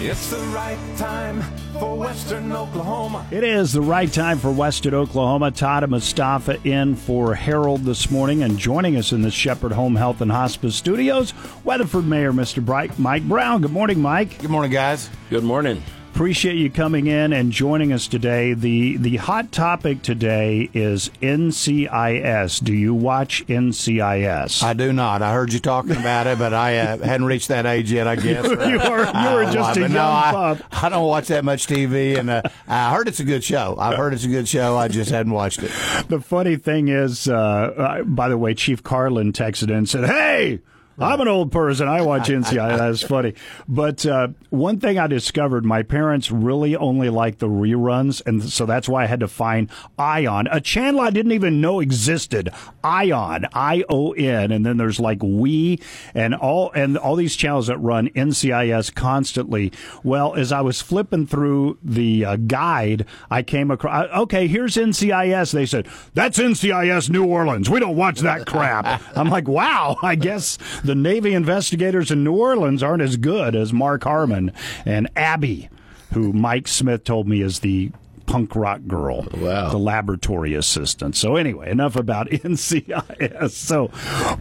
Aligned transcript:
It's 0.00 0.30
the 0.30 0.38
right 0.54 0.78
time 0.96 1.42
for 1.72 1.96
Western 1.96 2.52
Oklahoma. 2.52 3.26
It 3.32 3.42
is 3.42 3.72
the 3.72 3.82
right 3.82 4.10
time 4.12 4.38
for 4.38 4.52
Western 4.52 4.94
Oklahoma. 4.94 5.50
Todd 5.50 5.82
and 5.82 5.90
Mustafa 5.90 6.56
in 6.62 6.94
for 6.94 7.34
Harold 7.34 7.82
this 7.82 8.08
morning 8.08 8.44
and 8.44 8.56
joining 8.56 8.96
us 8.96 9.10
in 9.10 9.22
the 9.22 9.30
Shepherd 9.32 9.72
Home 9.72 9.96
Health 9.96 10.20
and 10.20 10.30
Hospice 10.30 10.76
Studios, 10.76 11.34
Weatherford 11.64 12.06
Mayor 12.06 12.32
Mr. 12.32 12.64
Bright 12.64 12.96
Mike 12.96 13.24
Brown. 13.24 13.60
Good 13.60 13.72
morning, 13.72 14.00
Mike. 14.00 14.38
Good 14.38 14.50
morning, 14.50 14.70
guys. 14.70 15.10
Good 15.30 15.42
morning. 15.42 15.82
Appreciate 16.18 16.56
you 16.56 16.68
coming 16.68 17.06
in 17.06 17.32
and 17.32 17.52
joining 17.52 17.92
us 17.92 18.08
today. 18.08 18.52
The 18.52 18.96
the 18.96 19.18
hot 19.18 19.52
topic 19.52 20.02
today 20.02 20.68
is 20.74 21.10
NCIS. 21.22 22.64
Do 22.64 22.74
you 22.74 22.92
watch 22.92 23.46
NCIS? 23.46 24.64
I 24.64 24.72
do 24.72 24.92
not. 24.92 25.22
I 25.22 25.32
heard 25.32 25.52
you 25.52 25.60
talking 25.60 25.92
about 25.92 26.26
it, 26.26 26.36
but 26.36 26.52
I 26.52 26.78
uh, 26.78 26.98
hadn't 27.04 27.24
reached 27.24 27.46
that 27.46 27.66
age 27.66 27.92
yet. 27.92 28.08
I 28.08 28.16
guess 28.16 28.44
you 28.44 28.56
were 28.56 28.66
you 28.66 29.32
were 29.32 29.52
just 29.52 29.76
a 29.76 29.82
young 29.82 29.92
no, 29.92 30.02
I, 30.02 30.30
pup. 30.32 30.82
I 30.82 30.88
don't 30.88 31.06
watch 31.06 31.28
that 31.28 31.44
much 31.44 31.68
TV, 31.68 32.18
and 32.18 32.28
uh, 32.28 32.42
I 32.66 32.92
heard 32.92 33.06
it's 33.06 33.20
a 33.20 33.24
good 33.24 33.44
show. 33.44 33.76
I've 33.78 33.96
heard 33.96 34.12
it's 34.12 34.24
a 34.24 34.28
good 34.28 34.48
show. 34.48 34.76
I 34.76 34.88
just 34.88 35.12
hadn't 35.12 35.32
watched 35.32 35.62
it. 35.62 35.70
The 36.08 36.20
funny 36.20 36.56
thing 36.56 36.88
is, 36.88 37.28
uh, 37.28 37.36
uh, 37.36 38.02
by 38.02 38.28
the 38.28 38.36
way, 38.36 38.54
Chief 38.54 38.82
Carlin 38.82 39.32
texted 39.32 39.68
in 39.68 39.76
and 39.76 39.88
said, 39.88 40.04
"Hey." 40.06 40.62
I'm 41.00 41.20
an 41.20 41.28
old 41.28 41.52
person. 41.52 41.88
I 41.88 42.02
watch 42.02 42.28
NCIS. 42.28 42.78
That's 42.78 43.02
funny. 43.02 43.34
But 43.68 44.04
uh, 44.04 44.28
one 44.50 44.80
thing 44.80 44.98
I 44.98 45.06
discovered, 45.06 45.64
my 45.64 45.82
parents 45.82 46.30
really 46.30 46.76
only 46.76 47.08
like 47.10 47.38
the 47.38 47.48
reruns, 47.48 48.24
and 48.26 48.42
so 48.42 48.66
that's 48.66 48.88
why 48.88 49.04
I 49.04 49.06
had 49.06 49.20
to 49.20 49.28
find 49.28 49.70
Ion, 49.98 50.48
a 50.50 50.60
channel 50.60 51.00
I 51.00 51.10
didn't 51.10 51.32
even 51.32 51.60
know 51.60 51.80
existed. 51.80 52.50
Ion, 52.82 53.46
I 53.52 53.84
O 53.88 54.12
N, 54.12 54.50
and 54.52 54.64
then 54.64 54.76
there's 54.76 55.00
like 55.00 55.22
We 55.22 55.80
and 56.14 56.34
all 56.34 56.70
and 56.72 56.96
all 56.96 57.16
these 57.16 57.36
channels 57.36 57.68
that 57.68 57.78
run 57.78 58.08
NCIS 58.10 58.94
constantly. 58.94 59.72
Well, 60.02 60.34
as 60.34 60.52
I 60.52 60.60
was 60.60 60.80
flipping 60.80 61.26
through 61.26 61.78
the 61.82 62.24
uh, 62.24 62.36
guide, 62.36 63.06
I 63.30 63.42
came 63.42 63.70
across. 63.70 64.08
Okay, 64.10 64.46
here's 64.46 64.76
NCIS. 64.76 65.52
They 65.52 65.66
said 65.66 65.88
that's 66.14 66.38
NCIS 66.38 67.10
New 67.10 67.24
Orleans. 67.24 67.70
We 67.70 67.80
don't 67.80 67.96
watch 67.96 68.20
that 68.20 68.46
crap. 68.46 69.02
I'm 69.16 69.28
like, 69.28 69.48
wow. 69.48 69.96
I 70.02 70.14
guess 70.14 70.58
the 70.88 70.94
Navy 70.94 71.34
investigators 71.34 72.10
in 72.10 72.24
New 72.24 72.32
Orleans 72.32 72.82
aren't 72.82 73.02
as 73.02 73.16
good 73.18 73.54
as 73.54 73.72
Mark 73.74 74.04
Harmon 74.04 74.52
and 74.86 75.08
Abby, 75.14 75.68
who 76.14 76.32
Mike 76.32 76.66
Smith 76.66 77.04
told 77.04 77.28
me 77.28 77.42
is 77.42 77.60
the 77.60 77.92
punk 78.24 78.54
rock 78.56 78.80
girl, 78.86 79.26
Wow. 79.38 79.70
the 79.70 79.78
laboratory 79.78 80.52
assistant. 80.54 81.16
So 81.16 81.36
anyway, 81.36 81.70
enough 81.70 81.96
about 81.96 82.28
NCIS. 82.30 83.50
So, 83.52 83.90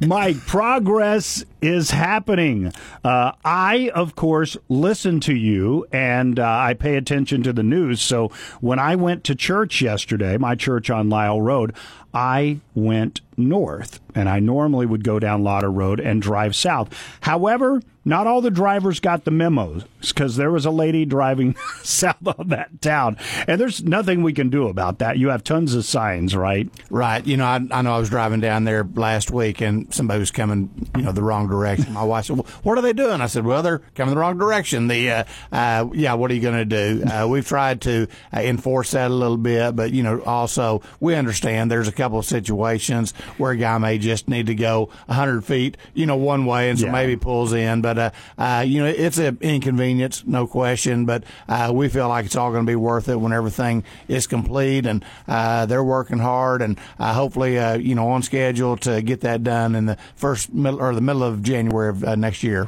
Mike, 0.05 0.37
progress 0.45 1.43
is 1.61 1.91
happening. 1.91 2.73
Uh, 3.03 3.31
I, 3.45 3.89
of 3.95 4.15
course, 4.15 4.57
listen 4.67 5.19
to 5.21 5.33
you 5.33 5.85
and 5.91 6.37
uh, 6.39 6.43
I 6.45 6.73
pay 6.73 6.95
attention 6.97 7.43
to 7.43 7.53
the 7.53 7.63
news. 7.63 8.01
So 8.01 8.27
when 8.59 8.77
I 8.79 8.95
went 8.95 9.23
to 9.25 9.35
church 9.35 9.81
yesterday, 9.81 10.37
my 10.37 10.55
church 10.55 10.89
on 10.89 11.09
Lyle 11.09 11.41
Road, 11.41 11.73
I 12.17 12.61
went 12.73 13.21
north 13.37 13.99
and 14.15 14.27
I 14.27 14.39
normally 14.39 14.87
would 14.87 15.03
go 15.03 15.19
down 15.19 15.43
Lauder 15.43 15.71
Road 15.71 15.99
and 15.99 16.19
drive 16.19 16.55
south. 16.55 16.89
However, 17.21 17.83
not 18.03 18.25
all 18.25 18.39
the 18.39 18.49
drivers 18.49 19.01
got 19.01 19.25
the 19.25 19.31
memos 19.31 19.83
because 19.99 20.37
there 20.37 20.49
was 20.49 20.65
a 20.65 20.71
lady 20.71 21.03
driving 21.03 21.55
south 21.83 22.25
on 22.25 22.47
that 22.47 22.81
town. 22.81 23.17
And 23.47 23.59
there's 23.59 23.83
nothing 23.83 24.23
we 24.23 24.31
can 24.31 24.49
do 24.49 24.69
about 24.69 24.99
that. 24.99 25.17
You 25.17 25.27
have 25.27 25.43
tons 25.43 25.75
of 25.75 25.83
signs, 25.83 26.33
right? 26.33 26.69
Right. 26.89 27.27
You 27.27 27.35
know, 27.35 27.45
I, 27.45 27.59
I 27.69 27.81
know 27.81 27.93
I 27.93 27.99
was 27.99 28.09
driving 28.09 28.39
down 28.39 28.63
there 28.63 28.87
last 28.95 29.29
week, 29.29 29.59
and 29.59 29.93
somebody 29.93 30.21
was 30.21 30.31
coming, 30.31 30.89
you 30.95 31.03
know, 31.03 31.11
the 31.11 31.21
wrong 31.21 31.49
direction. 31.49 31.91
My 31.91 32.03
wife 32.03 32.25
said, 32.25 32.37
well, 32.37 32.47
"What 32.63 32.77
are 32.77 32.81
they 32.81 32.93
doing?" 32.93 33.19
I 33.19 33.27
said, 33.27 33.45
"Well, 33.45 33.61
they're 33.61 33.79
coming 33.95 34.15
the 34.15 34.21
wrong 34.21 34.37
direction." 34.37 34.87
The 34.87 35.11
uh, 35.11 35.23
uh, 35.51 35.89
yeah, 35.93 36.13
what 36.13 36.31
are 36.31 36.33
you 36.33 36.41
going 36.41 36.55
to 36.55 36.65
do? 36.65 37.03
Uh, 37.03 37.27
we've 37.27 37.45
tried 37.45 37.81
to 37.81 38.07
uh, 38.33 38.39
enforce 38.39 38.91
that 38.91 39.11
a 39.11 39.13
little 39.13 39.37
bit, 39.37 39.75
but 39.75 39.91
you 39.91 40.01
know, 40.01 40.21
also 40.21 40.81
we 41.01 41.13
understand 41.13 41.69
there's 41.69 41.89
a 41.89 41.91
couple 41.91 42.06
of 42.13 42.25
situations 42.25 43.11
where 43.37 43.51
a 43.51 43.57
guy 43.57 43.77
may 43.77 43.97
just 43.97 44.27
need 44.27 44.47
to 44.47 44.55
go 44.55 44.89
100 45.07 45.43
feet, 45.43 45.77
you 45.93 46.05
know, 46.05 46.15
one 46.15 46.45
way, 46.45 46.69
and 46.69 46.79
so 46.79 46.85
Yeah. 46.87 46.91
maybe 46.91 47.15
pulls 47.15 47.53
in. 47.53 47.81
But 47.81 47.97
uh, 47.97 48.09
uh, 48.37 48.63
you 48.67 48.79
know, 48.81 48.87
it's 48.89 49.17
an 49.17 49.37
inconvenience, 49.41 50.23
no 50.25 50.47
question. 50.47 51.05
But 51.05 51.23
uh, 51.49 51.71
we 51.73 51.89
feel 51.89 52.07
like 52.09 52.25
it's 52.25 52.35
all 52.35 52.51
going 52.51 52.65
to 52.65 52.69
be 52.69 52.75
worth 52.75 53.09
it 53.09 53.19
when 53.19 53.33
everything 53.33 53.83
is 54.07 54.27
complete, 54.27 54.85
and 54.85 55.03
uh, 55.27 55.65
they're 55.65 55.83
working 55.83 56.19
hard, 56.19 56.61
and 56.61 56.79
uh, 56.99 57.13
hopefully, 57.13 57.57
uh, 57.59 57.77
you 57.77 57.95
know, 57.95 58.07
on 58.09 58.21
schedule 58.23 58.77
to 58.77 59.01
get 59.01 59.21
that 59.21 59.43
done 59.43 59.75
in 59.75 59.85
the 59.85 59.97
first 60.15 60.53
middle 60.53 60.81
or 60.81 60.93
the 60.95 61.01
middle 61.01 61.23
of 61.23 61.41
January 61.43 61.89
of 61.89 62.03
uh, 62.03 62.15
next 62.15 62.43
year. 62.43 62.67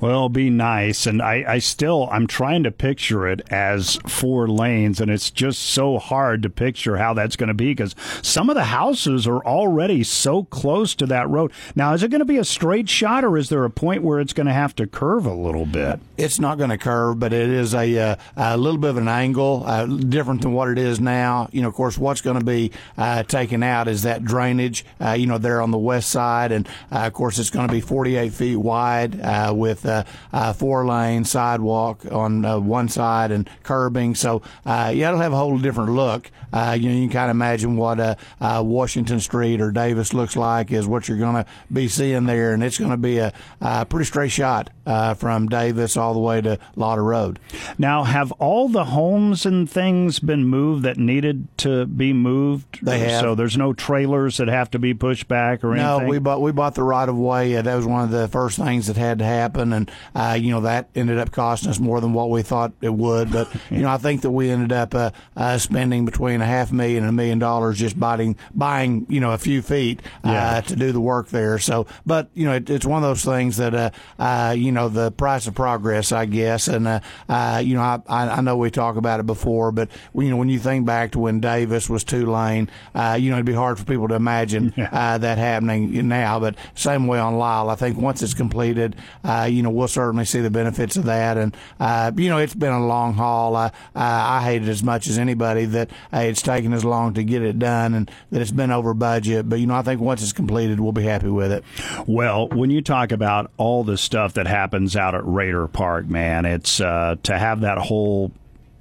Well, 0.00 0.28
be 0.28 0.50
nice. 0.50 1.06
And 1.06 1.22
I, 1.22 1.44
I 1.46 1.58
still, 1.58 2.08
I'm 2.10 2.26
trying 2.26 2.64
to 2.64 2.70
picture 2.70 3.26
it 3.28 3.40
as 3.50 3.96
four 4.06 4.48
lanes, 4.48 5.00
and 5.00 5.10
it's 5.10 5.30
just 5.30 5.62
so 5.62 5.98
hard 5.98 6.42
to 6.42 6.50
picture 6.50 6.96
how 6.96 7.14
that's 7.14 7.36
going 7.36 7.48
to 7.48 7.54
be 7.54 7.70
because 7.70 7.94
some 8.22 8.50
of 8.50 8.56
the 8.56 8.64
houses 8.64 9.26
are 9.26 9.44
already 9.44 10.02
so 10.02 10.44
close 10.44 10.94
to 10.96 11.06
that 11.06 11.28
road. 11.28 11.52
Now, 11.74 11.94
is 11.94 12.02
it 12.02 12.10
going 12.10 12.20
to 12.20 12.24
be 12.24 12.38
a 12.38 12.44
straight 12.44 12.88
shot, 12.88 13.24
or 13.24 13.38
is 13.38 13.48
there 13.48 13.64
a 13.64 13.70
point 13.70 14.02
where 14.02 14.20
it's 14.20 14.32
going 14.32 14.46
to 14.46 14.52
have 14.52 14.74
to 14.76 14.86
curve 14.86 15.26
a 15.26 15.34
little 15.34 15.66
bit? 15.66 16.00
It's 16.16 16.38
not 16.38 16.58
going 16.58 16.70
to 16.70 16.78
curve, 16.78 17.18
but 17.18 17.32
it 17.32 17.48
is 17.48 17.74
a, 17.74 17.98
uh, 17.98 18.16
a 18.36 18.56
little 18.56 18.78
bit 18.78 18.90
of 18.90 18.96
an 18.96 19.08
angle, 19.08 19.64
uh, 19.66 19.86
different 19.86 20.42
than 20.42 20.52
what 20.52 20.68
it 20.68 20.78
is 20.78 21.00
now. 21.00 21.48
You 21.52 21.62
know, 21.62 21.68
of 21.68 21.74
course, 21.74 21.96
what's 21.96 22.20
going 22.20 22.38
to 22.38 22.44
be 22.44 22.72
uh, 22.98 23.22
taken 23.24 23.62
out 23.62 23.88
is 23.88 24.02
that 24.02 24.24
drainage, 24.24 24.84
uh, 25.00 25.12
you 25.12 25.26
know, 25.26 25.38
there 25.38 25.60
on 25.60 25.70
the 25.70 25.78
west 25.78 26.10
side. 26.10 26.52
And, 26.52 26.66
uh, 26.90 27.06
of 27.06 27.12
course, 27.12 27.38
it's 27.38 27.50
going 27.50 27.66
to 27.66 27.72
be 27.72 27.80
48 27.80 28.32
feet 28.32 28.56
wide 28.56 29.20
uh, 29.20 29.51
with 29.54 29.86
uh, 29.86 30.04
uh, 30.32 30.52
four 30.52 30.86
lane 30.86 31.24
sidewalk 31.24 32.04
on 32.10 32.44
uh, 32.44 32.58
one 32.58 32.88
side 32.88 33.30
and 33.30 33.48
curbing. 33.62 34.14
So, 34.14 34.42
uh, 34.66 34.92
yeah, 34.94 35.08
it'll 35.08 35.20
have 35.20 35.32
a 35.32 35.36
whole 35.36 35.58
different 35.58 35.90
look. 35.92 36.30
Uh, 36.52 36.76
you 36.78 36.88
know, 36.90 36.94
you 36.94 37.02
can 37.08 37.12
kind 37.12 37.30
of 37.30 37.36
imagine 37.36 37.76
what 37.76 37.98
uh, 37.98 38.14
uh, 38.40 38.62
Washington 38.64 39.20
Street 39.20 39.60
or 39.60 39.70
Davis 39.70 40.12
looks 40.12 40.36
like 40.36 40.70
is 40.70 40.86
what 40.86 41.08
you're 41.08 41.18
going 41.18 41.36
to 41.36 41.46
be 41.72 41.88
seeing 41.88 42.24
there. 42.24 42.52
And 42.52 42.62
it's 42.62 42.78
going 42.78 42.90
to 42.90 42.96
be 42.96 43.18
a, 43.18 43.32
uh 43.60 43.84
pretty 43.86 44.04
straight 44.06 44.30
shot 44.30 44.70
uh, 44.86 45.14
from 45.14 45.48
Davis 45.48 45.96
all 45.96 46.14
the 46.14 46.20
way 46.20 46.40
to 46.40 46.58
Lauder 46.76 47.02
Road. 47.04 47.38
Now, 47.78 48.04
have 48.04 48.32
all 48.32 48.68
the 48.68 48.84
homes 48.84 49.46
and 49.46 49.68
things 49.68 50.18
been 50.18 50.44
moved 50.46 50.82
that 50.84 50.96
needed 50.96 51.48
to 51.58 51.86
be 51.86 52.12
moved? 52.12 52.84
They 52.84 52.98
have. 53.00 53.20
So 53.20 53.34
there's 53.34 53.56
no 53.56 53.72
trailers 53.72 54.36
that 54.36 54.48
have 54.48 54.70
to 54.72 54.78
be 54.78 54.94
pushed 54.94 55.28
back 55.28 55.64
or 55.64 55.74
No, 55.74 55.96
anything? 55.96 56.06
No, 56.06 56.10
we 56.10 56.18
bought 56.18 56.40
we 56.42 56.52
bought 56.52 56.74
the 56.74 56.82
right 56.82 57.08
of 57.08 57.16
way. 57.16 57.60
That 57.60 57.74
was 57.74 57.86
one 57.86 58.04
of 58.04 58.10
the 58.10 58.28
first 58.28 58.58
things 58.58 58.86
that 58.88 58.96
had 58.96 59.18
to 59.20 59.24
happen, 59.24 59.41
and 59.56 59.90
uh, 60.14 60.36
you 60.40 60.50
know 60.50 60.60
that 60.62 60.88
ended 60.94 61.18
up 61.18 61.30
costing 61.32 61.70
us 61.70 61.78
more 61.78 62.00
than 62.00 62.12
what 62.12 62.30
we 62.30 62.42
thought 62.42 62.72
it 62.80 62.92
would. 62.94 63.30
But 63.32 63.48
you 63.70 63.78
know, 63.82 63.88
I 63.88 63.98
think 63.98 64.22
that 64.22 64.30
we 64.30 64.50
ended 64.50 64.72
up 64.72 64.94
uh, 64.94 65.10
uh, 65.36 65.58
spending 65.58 66.04
between 66.04 66.40
a 66.40 66.46
half 66.46 66.72
million 66.72 66.98
and 67.04 67.08
a 67.10 67.12
million 67.12 67.38
dollars 67.38 67.78
just 67.78 67.98
buying 67.98 68.36
buying 68.54 69.06
you 69.08 69.20
know 69.20 69.32
a 69.32 69.38
few 69.38 69.62
feet 69.62 70.00
uh, 70.24 70.30
Yeah. 70.30 70.60
to 70.62 70.76
do 70.76 70.92
the 70.92 71.00
work 71.00 71.28
there. 71.28 71.58
So, 71.58 71.86
but 72.06 72.28
you 72.34 72.44
know, 72.46 72.54
it, 72.54 72.70
it's 72.70 72.86
one 72.86 73.02
of 73.02 73.08
those 73.08 73.24
things 73.24 73.56
that 73.58 73.74
uh, 73.74 73.90
uh, 74.18 74.54
you 74.56 74.72
know 74.72 74.88
the 74.88 75.10
price 75.10 75.46
of 75.46 75.54
progress, 75.54 76.12
I 76.12 76.26
guess. 76.26 76.68
And 76.68 76.86
uh, 76.88 77.00
uh, 77.28 77.62
you 77.64 77.74
know, 77.74 77.82
I, 77.82 78.00
I 78.08 78.40
know 78.40 78.56
we 78.56 78.70
talked 78.70 78.98
about 78.98 79.20
it 79.20 79.26
before, 79.26 79.72
but 79.72 79.88
you 80.14 80.28
know, 80.30 80.36
when 80.36 80.48
you 80.48 80.58
think 80.58 80.86
back 80.86 81.12
to 81.12 81.18
when 81.18 81.40
Davis 81.40 81.88
was 81.90 82.04
two 82.04 82.26
lane, 82.26 82.68
uh, 82.94 83.16
you 83.20 83.30
know, 83.30 83.36
it'd 83.36 83.46
be 83.46 83.52
hard 83.52 83.78
for 83.78 83.84
people 83.84 84.08
to 84.08 84.14
imagine 84.14 84.72
uh, 84.78 85.18
that 85.18 85.38
happening 85.38 86.08
now. 86.08 86.38
But 86.40 86.56
same 86.74 87.06
way 87.06 87.18
on 87.18 87.36
Lyle, 87.36 87.70
I 87.70 87.74
think 87.74 87.96
once 87.98 88.22
it's 88.22 88.34
completed, 88.34 88.96
uh, 89.32 89.44
you 89.44 89.62
know, 89.62 89.70
we'll 89.70 89.88
certainly 89.88 90.24
see 90.24 90.40
the 90.40 90.50
benefits 90.50 90.96
of 90.96 91.04
that. 91.04 91.36
And 91.36 91.56
uh, 91.80 92.12
you 92.16 92.28
know, 92.28 92.38
it's 92.38 92.54
been 92.54 92.72
a 92.72 92.84
long 92.84 93.14
haul. 93.14 93.56
I 93.56 93.72
I, 93.94 94.42
hate 94.42 94.62
it 94.62 94.68
as 94.68 94.82
much 94.82 95.06
as 95.06 95.18
anybody 95.18 95.64
that 95.66 95.90
uh, 96.12 96.18
it's 96.18 96.42
taken 96.42 96.72
as 96.72 96.84
long 96.84 97.14
to 97.14 97.24
get 97.24 97.42
it 97.42 97.58
done 97.58 97.94
and 97.94 98.10
that 98.30 98.42
it's 98.42 98.50
been 98.50 98.70
over 98.70 98.94
budget. 98.94 99.48
But 99.48 99.60
you 99.60 99.66
know, 99.66 99.74
I 99.74 99.82
think 99.82 100.00
once 100.00 100.22
it's 100.22 100.32
completed, 100.32 100.80
we'll 100.80 100.92
be 100.92 101.04
happy 101.04 101.28
with 101.28 101.52
it. 101.52 101.64
Well, 102.06 102.48
when 102.48 102.70
you 102.70 102.82
talk 102.82 103.12
about 103.12 103.50
all 103.56 103.84
the 103.84 103.96
stuff 103.96 104.34
that 104.34 104.46
happens 104.46 104.96
out 104.96 105.14
at 105.14 105.24
Raider 105.24 105.66
Park, 105.68 106.06
man, 106.06 106.44
it's 106.44 106.80
uh, 106.80 107.16
to 107.22 107.38
have 107.38 107.60
that 107.60 107.78
whole 107.78 108.32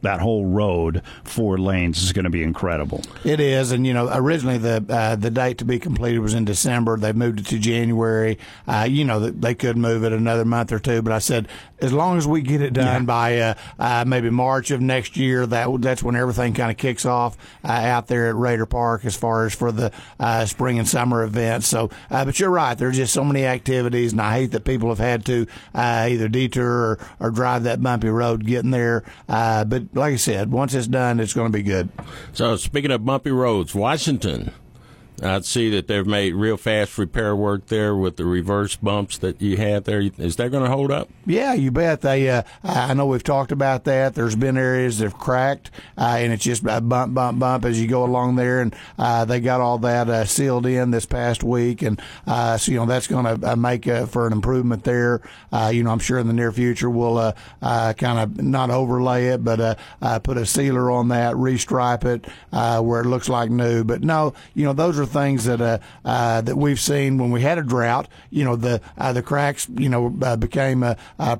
that 0.01 0.19
whole 0.19 0.45
road 0.45 1.01
four 1.23 1.57
lanes 1.57 2.01
is 2.01 2.13
going 2.13 2.25
to 2.25 2.29
be 2.29 2.43
incredible. 2.43 3.01
It 3.23 3.39
is, 3.39 3.71
and 3.71 3.85
you 3.85 3.93
know, 3.93 4.09
originally 4.11 4.57
the 4.57 4.85
uh, 4.89 5.15
the 5.15 5.31
date 5.31 5.57
to 5.59 5.65
be 5.65 5.79
completed 5.79 6.19
was 6.19 6.33
in 6.33 6.45
December. 6.45 6.97
They 6.97 7.13
moved 7.13 7.39
it 7.39 7.45
to 7.47 7.59
January. 7.59 8.37
Uh, 8.67 8.87
you 8.89 9.05
know, 9.05 9.19
they 9.19 9.55
could 9.55 9.77
move 9.77 10.03
it 10.03 10.13
another 10.13 10.45
month 10.45 10.71
or 10.71 10.79
two, 10.79 11.01
but 11.01 11.13
I 11.13 11.19
said 11.19 11.47
as 11.81 11.91
long 11.91 12.17
as 12.17 12.27
we 12.27 12.41
get 12.41 12.61
it 12.61 12.73
done 12.73 13.05
by 13.05 13.39
uh, 13.39 13.53
uh, 13.79 14.05
maybe 14.07 14.29
March 14.29 14.71
of 14.71 14.81
next 14.81 15.17
year, 15.17 15.45
that 15.47 15.67
that's 15.81 16.03
when 16.03 16.15
everything 16.15 16.53
kind 16.53 16.69
of 16.69 16.77
kicks 16.77 17.05
off 17.05 17.37
uh, 17.63 17.71
out 17.71 18.07
there 18.07 18.29
at 18.29 18.35
Raider 18.35 18.67
Park 18.67 19.03
as 19.03 19.15
far 19.15 19.45
as 19.45 19.55
for 19.55 19.71
the 19.71 19.91
uh, 20.19 20.45
spring 20.45 20.77
and 20.77 20.87
summer 20.87 21.23
events. 21.23 21.67
So, 21.67 21.89
uh, 22.11 22.25
but 22.25 22.39
you're 22.39 22.51
right. 22.51 22.77
There's 22.77 22.97
just 22.97 23.13
so 23.13 23.23
many 23.23 23.45
activities, 23.45 24.11
and 24.11 24.21
I 24.21 24.39
hate 24.39 24.51
that 24.51 24.63
people 24.63 24.89
have 24.89 24.99
had 24.99 25.25
to 25.25 25.47
uh, 25.73 26.07
either 26.09 26.27
detour 26.27 26.67
or, 26.67 26.99
or 27.19 27.31
drive 27.31 27.63
that 27.63 27.81
bumpy 27.81 28.09
road 28.09 28.45
getting 28.45 28.71
there. 28.71 29.03
Uh, 29.27 29.63
but 29.63 29.90
like 29.93 30.13
I 30.13 30.17
said, 30.17 30.51
once 30.51 30.73
it's 30.73 30.87
done, 30.87 31.19
it's 31.19 31.33
going 31.33 31.51
to 31.51 31.57
be 31.57 31.63
good. 31.63 31.89
So, 32.33 32.55
speaking 32.55 32.91
of 32.91 33.05
bumpy 33.05 33.31
roads, 33.31 33.75
Washington, 33.75 34.51
I 35.21 35.39
see 35.41 35.69
that 35.71 35.87
they've 35.87 36.05
made 36.05 36.33
real 36.33 36.57
fast 36.57 36.97
repair 36.97 37.35
work 37.35 37.67
there 37.67 37.95
with 37.95 38.17
the 38.17 38.25
reverse 38.25 38.75
bumps 38.75 39.19
that 39.19 39.39
you 39.39 39.57
had 39.57 39.85
there. 39.85 40.01
Is 40.01 40.37
that 40.37 40.49
going 40.49 40.63
to 40.63 40.69
hold 40.69 40.91
up? 40.91 41.09
Yeah, 41.27 41.53
you 41.53 41.69
bet. 41.69 42.01
They, 42.01 42.27
uh, 42.29 42.41
I 42.63 42.93
know 42.95 43.05
we've 43.05 43.23
talked 43.23 43.51
about 43.51 43.83
that. 43.83 44.15
There's 44.15 44.35
been 44.35 44.57
areas 44.57 44.97
that 44.97 45.05
have 45.05 45.19
cracked, 45.19 45.69
uh, 45.97 46.17
and 46.19 46.33
it's 46.33 46.43
just 46.43 46.63
a 46.65 46.81
bump, 46.81 47.13
bump, 47.13 47.37
bump 47.39 47.65
as 47.65 47.79
you 47.79 47.87
go 47.87 48.03
along 48.03 48.35
there. 48.35 48.61
And 48.61 48.75
uh, 48.97 49.25
they 49.25 49.39
got 49.39 49.61
all 49.61 49.77
that 49.79 50.09
uh, 50.09 50.25
sealed 50.25 50.65
in 50.65 50.89
this 50.89 51.05
past 51.05 51.43
week, 51.43 51.83
and 51.83 52.01
uh, 52.25 52.57
so 52.57 52.71
you 52.71 52.79
know 52.79 52.87
that's 52.87 53.07
going 53.07 53.25
to 53.25 53.51
uh, 53.51 53.55
make 53.55 53.85
for 54.07 54.25
an 54.25 54.33
improvement 54.33 54.83
there. 54.83 55.21
you 55.71 55.83
know, 55.83 55.91
I'm 55.91 55.99
sure 55.99 56.17
in 56.17 56.27
the 56.27 56.33
near 56.33 56.51
future 56.51 56.89
we'll 56.89 57.33
kind 57.61 58.19
of 58.19 58.41
not 58.41 58.71
overlay 58.71 59.27
it, 59.27 59.43
but 59.43 59.77
put 60.23 60.37
a 60.37 60.45
sealer 60.45 60.89
on 60.89 61.09
that, 61.09 61.35
restripe 61.35 62.05
it 62.05 62.25
where 62.81 63.01
it 63.01 63.05
looks 63.05 63.29
like 63.29 63.51
new. 63.51 63.83
But 63.83 64.01
no, 64.01 64.33
you 64.55 64.65
know 64.65 64.73
those 64.73 64.97
are 64.97 65.05
things 65.11 65.45
that 65.45 65.81
that 66.03 66.57
we've 66.57 66.79
seen 66.79 67.17
when 67.17 67.31
we 67.31 67.41
had 67.41 67.57
a 67.57 67.63
drought. 67.63 68.07
You 68.29 68.45
know 68.45 68.55
the 68.55 68.81
the 68.97 69.21
cracks, 69.21 69.67
you 69.77 69.89
know, 69.89 70.09
became 70.37 70.85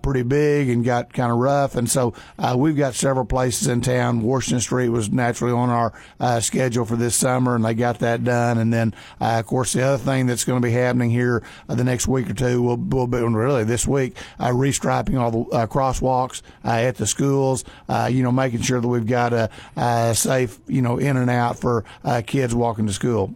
pretty 0.01 0.23
big 0.23 0.69
and 0.69 0.83
got 0.83 1.13
kind 1.13 1.31
of 1.31 1.37
rough, 1.37 1.75
and 1.75 1.89
so 1.89 2.13
we've 2.55 2.77
got 2.77 2.95
several 2.95 3.25
places 3.25 3.67
in 3.67 3.81
town. 3.81 4.21
Washington 4.21 4.61
Street 4.61 4.89
was 4.89 5.11
naturally 5.11 5.53
on 5.53 5.69
our 5.69 5.93
uh, 6.19 6.39
schedule 6.39 6.85
for 6.85 6.95
this 6.95 7.15
summer, 7.15 7.55
and 7.55 7.65
they 7.65 7.73
got 7.73 7.99
that 7.99 8.23
done. 8.23 8.57
And 8.57 8.73
then, 8.73 8.93
uh, 9.19 9.39
of 9.39 9.45
course, 9.45 9.73
the 9.73 9.81
other 9.81 9.97
thing 9.97 10.27
that's 10.27 10.43
going 10.43 10.61
to 10.61 10.65
be 10.65 10.73
happening 10.73 11.09
here 11.09 11.43
uh, 11.67 11.75
the 11.75 11.83
next 11.83 12.07
week 12.07 12.29
or 12.29 12.33
two 12.33 12.61
will, 12.61 12.77
will 12.77 13.07
be 13.07 13.19
really 13.19 13.63
this 13.63 13.87
week 13.87 14.17
uh, 14.39 14.49
restriping 14.49 15.19
all 15.19 15.31
the 15.31 15.55
uh, 15.55 15.67
crosswalks 15.67 16.41
uh, 16.65 16.71
at 16.71 16.97
the 16.97 17.07
schools. 17.07 17.63
you 18.09 18.23
know, 18.23 18.31
making 18.31 18.61
sure 18.61 18.81
that 18.81 18.87
we've 18.87 19.07
got 19.07 19.33
a, 19.33 19.49
a 19.75 20.13
safe, 20.15 20.59
you 20.67 20.81
know, 20.81 20.97
in 20.97 21.17
and 21.17 21.29
out 21.29 21.59
for 21.59 21.83
kids 22.25 22.53
walking 22.53 22.87
to 22.87 22.93
school. 22.93 23.35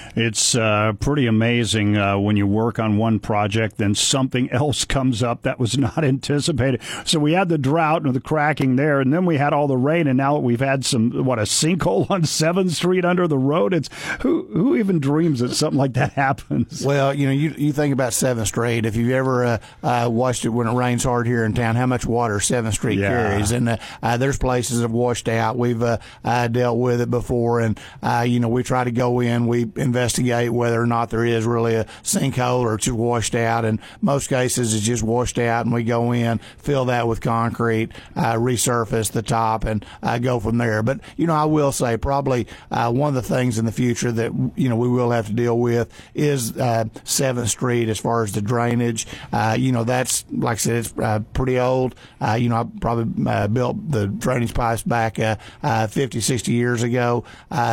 It's 0.15 0.55
uh, 0.55 0.93
pretty 0.99 1.25
amazing 1.25 1.97
uh, 1.97 2.17
when 2.17 2.35
you 2.35 2.45
work 2.45 2.79
on 2.79 2.97
one 2.97 3.19
project, 3.19 3.77
then 3.77 3.95
something 3.95 4.49
else 4.51 4.85
comes 4.85 5.23
up 5.23 5.43
that 5.43 5.59
was 5.59 5.77
not 5.77 6.03
anticipated. 6.03 6.81
So 7.05 7.19
we 7.19 7.33
had 7.33 7.49
the 7.49 7.57
drought 7.57 8.03
and 8.03 8.13
the 8.13 8.21
cracking 8.21 8.75
there, 8.75 8.99
and 8.99 9.13
then 9.13 9.25
we 9.25 9.37
had 9.37 9.53
all 9.53 9.67
the 9.67 9.77
rain, 9.77 10.07
and 10.07 10.17
now 10.17 10.37
we've 10.37 10.59
had 10.59 10.85
some 10.85 11.25
what 11.25 11.39
a 11.39 11.43
sinkhole 11.43 12.09
on 12.09 12.25
Seventh 12.25 12.71
Street 12.71 13.05
under 13.05 13.27
the 13.27 13.37
road. 13.37 13.73
It's 13.73 13.89
who 14.21 14.47
who 14.53 14.75
even 14.75 14.99
dreams 14.99 15.39
that 15.39 15.53
something 15.53 15.77
like 15.77 15.93
that 15.93 16.13
happens? 16.13 16.83
Well, 16.85 17.13
you 17.13 17.27
know, 17.27 17.33
you 17.33 17.53
you 17.57 17.73
think 17.73 17.93
about 17.93 18.13
Seventh 18.13 18.47
Street. 18.47 18.85
If 18.85 18.95
you've 18.95 19.11
ever 19.11 19.45
uh, 19.45 19.57
uh 19.83 20.09
watched 20.11 20.45
it 20.45 20.49
when 20.49 20.67
it 20.67 20.73
rains 20.73 21.03
hard 21.03 21.27
here 21.27 21.45
in 21.45 21.53
town, 21.53 21.75
how 21.75 21.85
much 21.85 22.05
water 22.05 22.39
Seventh 22.39 22.75
Street 22.75 22.99
yeah. 22.99 23.09
carries, 23.09 23.51
and 23.51 23.69
uh, 23.69 23.77
uh, 24.03 24.17
there's 24.17 24.37
places 24.37 24.77
that 24.77 24.83
have 24.83 24.91
washed 24.91 25.29
out. 25.29 25.57
We've 25.57 25.79
dealt 26.23 26.77
with 26.77 27.01
it 27.01 27.09
before, 27.09 27.61
and 27.61 27.79
you 28.25 28.39
know, 28.39 28.49
we 28.49 28.63
try 28.63 28.83
to 28.83 28.91
go 28.91 29.19
in, 29.19 29.47
we 29.47 29.63
invest 29.75 30.00
investigate 30.01 30.49
whether 30.49 30.81
or 30.81 30.87
not 30.87 31.11
there 31.11 31.23
is 31.23 31.45
really 31.45 31.75
a 31.75 31.83
sinkhole 32.01 32.61
or 32.61 32.73
it's 32.73 32.85
just 32.85 32.97
washed 32.97 33.35
out. 33.35 33.65
In 33.65 33.79
most 34.01 34.29
cases, 34.29 34.73
it's 34.73 34.83
just 34.83 35.03
washed 35.03 35.37
out, 35.37 35.65
and 35.65 35.73
we 35.73 35.83
go 35.83 36.11
in, 36.11 36.39
fill 36.57 36.85
that 36.85 37.07
with 37.07 37.21
concrete, 37.21 37.91
uh, 38.15 38.33
resurface 38.33 39.11
the 39.11 39.21
top, 39.21 39.63
and 39.63 39.85
uh, 40.01 40.17
go 40.17 40.39
from 40.39 40.57
there. 40.57 40.81
But 40.81 41.01
you 41.17 41.27
know, 41.27 41.35
I 41.35 41.45
will 41.45 41.71
say 41.71 41.97
probably 41.97 42.47
uh, 42.71 42.91
one 42.91 43.15
of 43.15 43.23
the 43.23 43.35
things 43.35 43.59
in 43.59 43.65
the 43.65 43.71
future 43.71 44.11
that 44.11 44.33
you 44.55 44.69
know 44.69 44.75
we 44.75 44.87
will 44.87 45.11
have 45.11 45.27
to 45.27 45.33
deal 45.33 45.59
with 45.59 45.93
is 46.15 46.57
uh, 46.57 46.85
Seventh 47.03 47.49
Street 47.49 47.87
as 47.87 47.99
far 47.99 48.23
as 48.23 48.31
the 48.31 48.41
drainage. 48.41 49.05
Uh, 49.31 49.55
you 49.57 49.71
know, 49.71 49.83
that's 49.83 50.25
like 50.31 50.55
I 50.55 50.57
said, 50.57 50.75
it's 50.77 50.93
uh, 50.97 51.19
pretty 51.33 51.59
old. 51.59 51.93
you 52.37 52.49
know, 52.49 52.55
I 52.55 52.65
probably 52.79 53.47
built 53.49 53.91
the 53.91 54.07
drainage 54.07 54.55
pipes 54.55 54.81
back 54.81 55.17
50, 55.61 56.21
60 56.21 56.51
years 56.51 56.81
ago. 56.81 57.23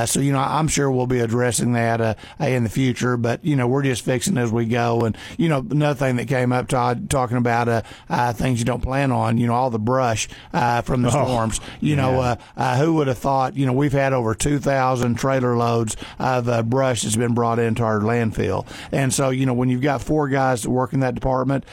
so 0.05 0.21
you 0.21 0.33
know, 0.33 0.41
I'm 0.41 0.69
sure 0.69 0.91
we'll 0.91 1.07
be 1.07 1.21
addressing 1.21 1.73
that 1.73 2.18
in 2.41 2.65
the 2.65 2.71
future. 2.71 3.17
But 3.17 3.45
you 3.45 3.57
know, 3.57 3.67
we're 3.67 3.83
just 3.83 4.05
fixing 4.05 4.39
as 4.39 4.53
we 4.53 4.67
go. 4.67 5.01
And 5.01 5.17
you 5.37 5.49
know, 5.49 5.65
another 5.71 5.99
thing 5.99 6.17
that 6.17 6.29
came 6.29 6.53
up, 6.53 6.69
Todd, 6.69 7.11
talking 7.11 7.37
about 7.37 7.69
uh, 7.69 7.83
uh, 8.09 8.33
things 8.33 8.59
you 8.59 8.65
don't 8.65 8.83
plan 8.83 9.13
on. 9.13 9.39
You 9.39 9.47
know, 9.47 9.55
all 9.55 9.71
the 9.71 9.79
brush 9.79 10.29
uh, 10.53 10.83
from 10.83 11.03
the 11.03 11.09
oh, 11.09 11.25
storms. 11.25 11.61
You 11.81 11.91
yeah. 11.91 11.97
know, 11.97 12.21
uh, 12.21 12.37
uh, 12.57 12.77
who 12.79 12.95
would 12.95 13.09
have 13.09 13.19
thought? 13.19 13.57
You 13.57 13.67
know, 13.67 13.73
we've 13.73 13.93
had 13.93 14.13
over 14.13 14.35
two 14.35 14.59
thousand 14.59 15.17
trailer 15.17 15.57
loads 15.57 15.97
of 16.19 16.49
uh, 16.49 16.63
brush 16.63 17.03
that's 17.03 17.17
been 17.17 17.35
brought 17.35 17.59
into 17.59 17.83
our 17.83 18.01
landfill. 18.01 18.67
And 18.93 19.13
so, 19.13 19.31
you 19.31 19.47
know, 19.47 19.55
when 19.55 19.69
you've 19.69 19.83
got 19.83 20.03
four 20.03 20.29
guys 20.29 20.63
that 20.63 20.71
work 20.71 20.93
in 20.93 21.01
that 21.01 21.15
department, 21.15 21.65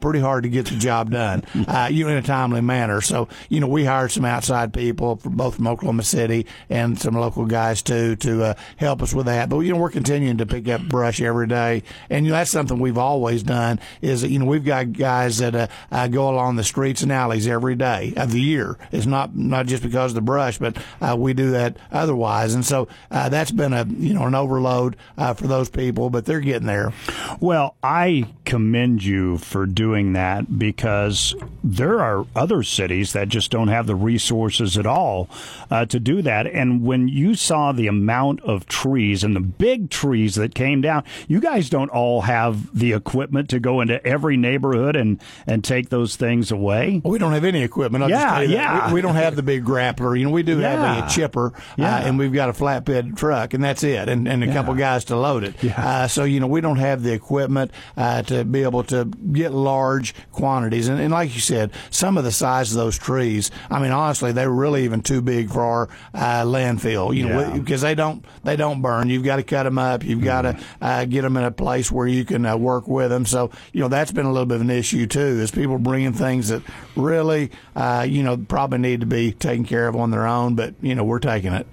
pretty 0.00 0.20
hard 0.20 0.44
to 0.44 0.48
get 0.48 0.66
the 0.66 0.76
job 0.76 1.10
done. 1.10 1.44
you 1.54 2.04
know, 2.04 2.10
in 2.10 2.16
a 2.16 2.22
timely 2.22 2.60
manner. 2.60 3.00
So, 3.00 3.28
you 3.48 3.60
know, 3.60 3.68
we 3.68 3.84
hired 3.84 4.12
some 4.12 4.24
outside 4.24 4.72
people, 4.72 5.16
from 5.16 5.36
both 5.36 5.56
from 5.56 5.66
Oklahoma 5.66 6.02
City 6.02 6.46
and 6.68 6.98
some 6.98 7.14
local 7.14 7.46
guys 7.46 7.82
too, 7.82 8.16
to 8.16 8.56
help 8.76 9.02
us 9.02 9.14
with 9.14 9.26
that. 9.26 9.48
But 9.48 9.60
you 9.60 9.72
know, 9.72 9.78
we're 9.78 9.90
continuing 9.92 10.38
to 10.38 10.46
pick 10.46 10.68
up 10.68 10.82
brush 10.82 11.20
every 11.20 11.46
day, 11.46 11.82
and 12.10 12.24
you 12.24 12.32
know, 12.32 12.38
that's 12.38 12.50
something 12.50 12.78
we've 12.78 12.98
always 12.98 13.42
done. 13.42 13.78
Is 14.00 14.22
that 14.22 14.30
you 14.30 14.38
know 14.38 14.46
we've 14.46 14.64
got 14.64 14.92
guys 14.92 15.38
that 15.38 15.54
uh, 15.54 15.66
uh, 15.90 16.08
go 16.08 16.28
along 16.28 16.56
the 16.56 16.64
streets 16.64 17.02
and 17.02 17.12
alleys 17.12 17.46
every 17.46 17.74
day 17.74 18.14
of 18.16 18.32
the 18.32 18.40
year. 18.40 18.78
It's 18.90 19.06
not 19.06 19.36
not 19.36 19.66
just 19.66 19.82
because 19.82 20.12
of 20.12 20.14
the 20.16 20.22
brush, 20.22 20.58
but 20.58 20.76
uh, 21.00 21.16
we 21.18 21.34
do 21.34 21.52
that 21.52 21.76
otherwise, 21.90 22.54
and 22.54 22.64
so 22.64 22.88
uh, 23.10 23.28
that's 23.28 23.50
been 23.50 23.72
a 23.72 23.84
you 23.84 24.14
know 24.14 24.24
an 24.24 24.34
overload 24.34 24.96
uh, 25.16 25.34
for 25.34 25.46
those 25.46 25.68
people, 25.68 26.10
but 26.10 26.24
they're 26.24 26.40
getting 26.40 26.66
there. 26.66 26.92
Well, 27.40 27.76
I 27.82 28.26
commend 28.44 29.04
you 29.04 29.38
for 29.38 29.66
doing 29.66 30.14
that 30.14 30.58
because 30.58 31.34
there 31.62 32.00
are 32.00 32.26
other 32.34 32.62
cities 32.62 33.12
that 33.12 33.28
just 33.28 33.50
don't 33.50 33.68
have 33.68 33.86
the 33.86 33.94
resources 33.94 34.76
at 34.78 34.86
all 34.86 35.28
uh, 35.70 35.86
to 35.86 36.00
do 36.00 36.22
that, 36.22 36.46
and 36.46 36.82
when 36.82 37.08
you 37.08 37.34
saw 37.34 37.72
the 37.72 37.86
amount 37.86 38.40
of 38.42 38.66
trees 38.66 39.22
and 39.24 39.36
the 39.36 39.40
big 39.40 39.81
trees 39.90 40.34
that 40.36 40.54
came 40.54 40.80
down. 40.80 41.04
You 41.28 41.40
guys 41.40 41.70
don't 41.70 41.90
all 41.90 42.22
have 42.22 42.76
the 42.76 42.92
equipment 42.92 43.50
to 43.50 43.60
go 43.60 43.80
into 43.80 44.04
every 44.06 44.36
neighborhood 44.36 44.96
and, 44.96 45.20
and 45.46 45.64
take 45.64 45.88
those 45.88 46.16
things 46.16 46.50
away. 46.50 47.00
Well, 47.04 47.12
we 47.12 47.18
don't 47.18 47.32
have 47.32 47.44
any 47.44 47.62
equipment. 47.62 48.04
I'll 48.04 48.10
yeah, 48.10 48.40
yeah. 48.40 48.88
We, 48.88 48.94
we, 48.94 49.00
don't 49.02 49.14
have 49.14 49.36
the 49.36 49.42
big 49.42 49.64
grappler. 49.64 50.18
You 50.18 50.26
know, 50.26 50.30
we 50.30 50.42
do 50.42 50.58
yeah. 50.58 50.96
have 50.96 51.06
a 51.06 51.10
chipper, 51.10 51.52
uh, 51.54 51.60
yeah. 51.76 51.96
uh, 51.96 52.00
and 52.00 52.18
we've 52.18 52.32
got 52.32 52.48
a 52.48 52.52
flatbed 52.52 53.16
truck, 53.16 53.54
and 53.54 53.62
that's 53.62 53.82
it, 53.82 54.08
and, 54.08 54.28
and 54.28 54.42
a 54.42 54.46
yeah. 54.46 54.52
couple 54.52 54.74
guys 54.74 55.04
to 55.06 55.16
load 55.16 55.44
it. 55.44 55.62
Yeah. 55.62 55.80
Uh, 55.84 56.08
so, 56.08 56.24
you 56.24 56.40
know, 56.40 56.46
we 56.46 56.60
don't 56.60 56.78
have 56.78 57.02
the 57.02 57.12
equipment 57.12 57.70
uh, 57.96 58.22
to 58.22 58.44
be 58.44 58.62
able 58.62 58.84
to 58.84 59.04
get 59.04 59.52
large 59.52 60.14
quantities. 60.32 60.88
And, 60.88 61.00
and, 61.00 61.12
like 61.12 61.34
you 61.34 61.40
said, 61.40 61.72
some 61.90 62.16
of 62.16 62.24
the 62.24 62.32
size 62.32 62.70
of 62.70 62.76
those 62.76 62.98
trees, 62.98 63.50
I 63.70 63.80
mean, 63.80 63.92
honestly, 63.92 64.32
they 64.32 64.46
were 64.46 64.54
really 64.54 64.84
even 64.84 65.02
too 65.02 65.22
big 65.22 65.50
for 65.50 65.62
our 65.62 65.88
uh, 66.14 66.42
landfill, 66.44 67.14
you 67.14 67.28
know, 67.28 67.52
because 67.58 67.80
they 67.80 67.94
don't, 67.94 68.24
they 68.44 68.56
don't 68.56 68.82
burn. 68.82 69.08
You've 69.08 69.24
got 69.24 69.36
to 69.36 69.42
cut 69.42 69.64
them 69.64 69.71
them 69.72 69.78
up. 69.78 70.04
You've 70.04 70.22
got 70.22 70.42
to 70.42 70.58
uh, 70.80 71.04
get 71.06 71.22
them 71.22 71.36
in 71.36 71.44
a 71.44 71.50
place 71.50 71.90
where 71.90 72.06
you 72.06 72.24
can 72.24 72.44
uh, 72.44 72.56
work 72.56 72.86
with 72.86 73.10
them. 73.10 73.26
So, 73.26 73.50
you 73.72 73.80
know, 73.80 73.88
that's 73.88 74.12
been 74.12 74.26
a 74.26 74.32
little 74.32 74.46
bit 74.46 74.56
of 74.56 74.60
an 74.60 74.70
issue 74.70 75.06
too, 75.06 75.20
is 75.20 75.50
people 75.50 75.78
bringing 75.78 76.12
things 76.12 76.48
that 76.48 76.62
really, 76.96 77.50
uh, 77.74 78.06
you 78.08 78.22
know, 78.22 78.36
probably 78.36 78.78
need 78.78 79.00
to 79.00 79.06
be 79.06 79.32
taken 79.32 79.64
care 79.64 79.88
of 79.88 79.96
on 79.96 80.10
their 80.10 80.26
own, 80.26 80.54
but, 80.54 80.74
you 80.80 80.94
know, 80.94 81.04
we're 81.04 81.18
taking 81.18 81.52
it. 81.52 81.66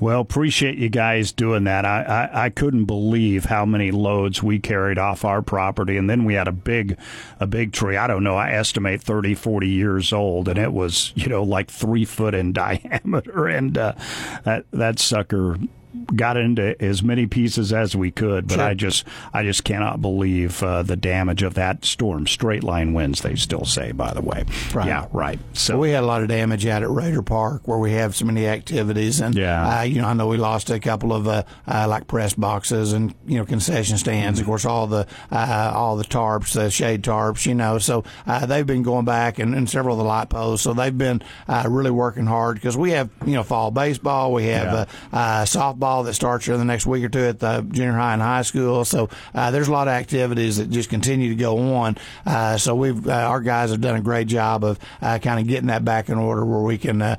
Well, 0.00 0.20
appreciate 0.20 0.78
you 0.78 0.88
guys 0.88 1.32
doing 1.32 1.64
that. 1.64 1.84
I, 1.84 2.02
I, 2.02 2.44
I 2.46 2.50
couldn't 2.50 2.84
believe 2.86 3.44
how 3.44 3.64
many 3.64 3.90
loads 3.90 4.42
we 4.42 4.58
carried 4.58 4.98
off 4.98 5.24
our 5.24 5.42
property. 5.42 5.96
And 5.96 6.10
then 6.10 6.24
we 6.24 6.34
had 6.34 6.48
a 6.48 6.52
big, 6.52 6.98
a 7.40 7.46
big 7.46 7.72
tree. 7.72 7.96
I 7.96 8.06
don't 8.06 8.24
know. 8.24 8.36
I 8.36 8.50
estimate 8.50 9.02
30, 9.02 9.34
40 9.34 9.68
years 9.68 10.12
old 10.12 10.48
and 10.48 10.58
it 10.58 10.72
was, 10.72 11.12
you 11.14 11.28
know, 11.28 11.42
like 11.42 11.70
three 11.70 12.04
foot 12.04 12.34
in 12.34 12.52
diameter. 12.52 13.46
And, 13.46 13.76
uh, 13.78 13.94
that, 14.44 14.64
that 14.72 14.98
sucker 14.98 15.58
got 16.14 16.36
into 16.36 16.80
as 16.82 17.02
many 17.02 17.26
pieces 17.26 17.72
as 17.72 17.94
we 17.94 18.10
could, 18.10 18.48
but 18.48 18.54
sure. 18.54 18.64
I 18.64 18.74
just 18.74 19.04
I 19.32 19.42
just 19.42 19.64
cannot 19.64 20.00
believe 20.00 20.62
uh, 20.62 20.82
the 20.82 20.96
damage 20.96 21.42
of 21.42 21.54
that 21.54 21.84
storm. 21.84 22.26
Straight 22.26 22.62
line 22.64 22.92
winds, 22.92 23.22
they 23.22 23.34
still 23.36 23.64
say, 23.64 23.92
by 23.92 24.12
the 24.12 24.20
way. 24.20 24.44
Right. 24.72 24.88
Yeah, 24.88 25.06
right. 25.12 25.38
So 25.52 25.74
well, 25.74 25.82
we 25.82 25.90
had 25.90 26.04
a 26.04 26.06
lot 26.06 26.22
of 26.22 26.28
damage 26.28 26.66
out 26.66 26.82
at 26.82 26.90
Raider 26.90 27.22
Park 27.22 27.66
where 27.66 27.78
we 27.78 27.92
have 27.92 28.14
so 28.14 28.24
many 28.24 28.46
activities, 28.46 29.20
and 29.20 29.34
yeah, 29.34 29.80
uh, 29.80 29.82
you 29.82 30.00
know 30.00 30.08
I 30.08 30.14
know 30.14 30.26
we 30.26 30.36
lost 30.36 30.70
a 30.70 30.80
couple 30.80 31.12
of 31.12 31.28
uh, 31.28 31.44
uh 31.66 31.86
like 31.88 32.06
press 32.06 32.34
boxes 32.34 32.92
and 32.92 33.14
you 33.26 33.38
know 33.38 33.44
concession 33.44 33.98
stands. 33.98 34.38
Mm-hmm. 34.38 34.44
Of 34.44 34.46
course, 34.46 34.64
all 34.64 34.86
the 34.86 35.06
uh, 35.30 35.72
all 35.74 35.96
the 35.96 36.04
tarps, 36.04 36.54
the 36.54 36.70
shade 36.70 37.02
tarps, 37.02 37.46
you 37.46 37.54
know. 37.54 37.78
So 37.78 38.04
uh, 38.26 38.46
they've 38.46 38.66
been 38.66 38.82
going 38.82 39.04
back 39.04 39.38
and, 39.38 39.54
and, 39.54 39.68
several 39.68 39.94
of 39.94 39.98
the 39.98 40.04
light 40.04 40.28
posts. 40.28 40.64
So 40.64 40.72
they've 40.72 40.96
been 40.96 41.22
really 41.66 41.90
working 41.90 42.26
hard 42.26 42.56
because 42.56 42.76
we 42.76 42.90
have 42.92 43.10
you 43.26 43.34
know 43.34 43.42
fall 43.42 43.70
baseball, 43.70 44.32
we 44.32 44.46
have 44.46 44.88
yeah. 45.12 45.44
softball 45.44 45.83
that 46.04 46.14
starts 46.14 46.46
here 46.46 46.54
in 46.54 46.60
the 46.60 46.64
next 46.64 46.86
week 46.86 47.04
or 47.04 47.08
two 47.08 47.20
at 47.20 47.38
the 47.38 47.60
junior 47.70 47.92
high 47.92 48.14
and 48.14 48.22
high 48.22 48.42
school. 48.42 48.84
So 48.84 49.08
uh, 49.34 49.50
there's 49.50 49.68
a 49.68 49.72
lot 49.72 49.88
of 49.88 49.92
activities 49.92 50.56
that 50.56 50.70
just 50.70 50.90
continue 50.90 51.28
to 51.28 51.34
go 51.34 51.74
on. 51.74 51.96
Uh, 52.26 52.56
so 52.56 52.74
we've 52.74 53.06
uh, 53.06 53.12
our 53.12 53.40
guys 53.40 53.70
have 53.70 53.80
done 53.80 53.96
a 53.96 54.00
great 54.00 54.26
job 54.26 54.64
of 54.64 54.78
uh, 55.02 55.18
kind 55.18 55.40
of 55.40 55.46
getting 55.46 55.68
that 55.68 55.84
back 55.84 56.08
in 56.08 56.18
order 56.18 56.44
where 56.44 56.60
we 56.60 56.78
can 56.78 57.02
uh, 57.02 57.16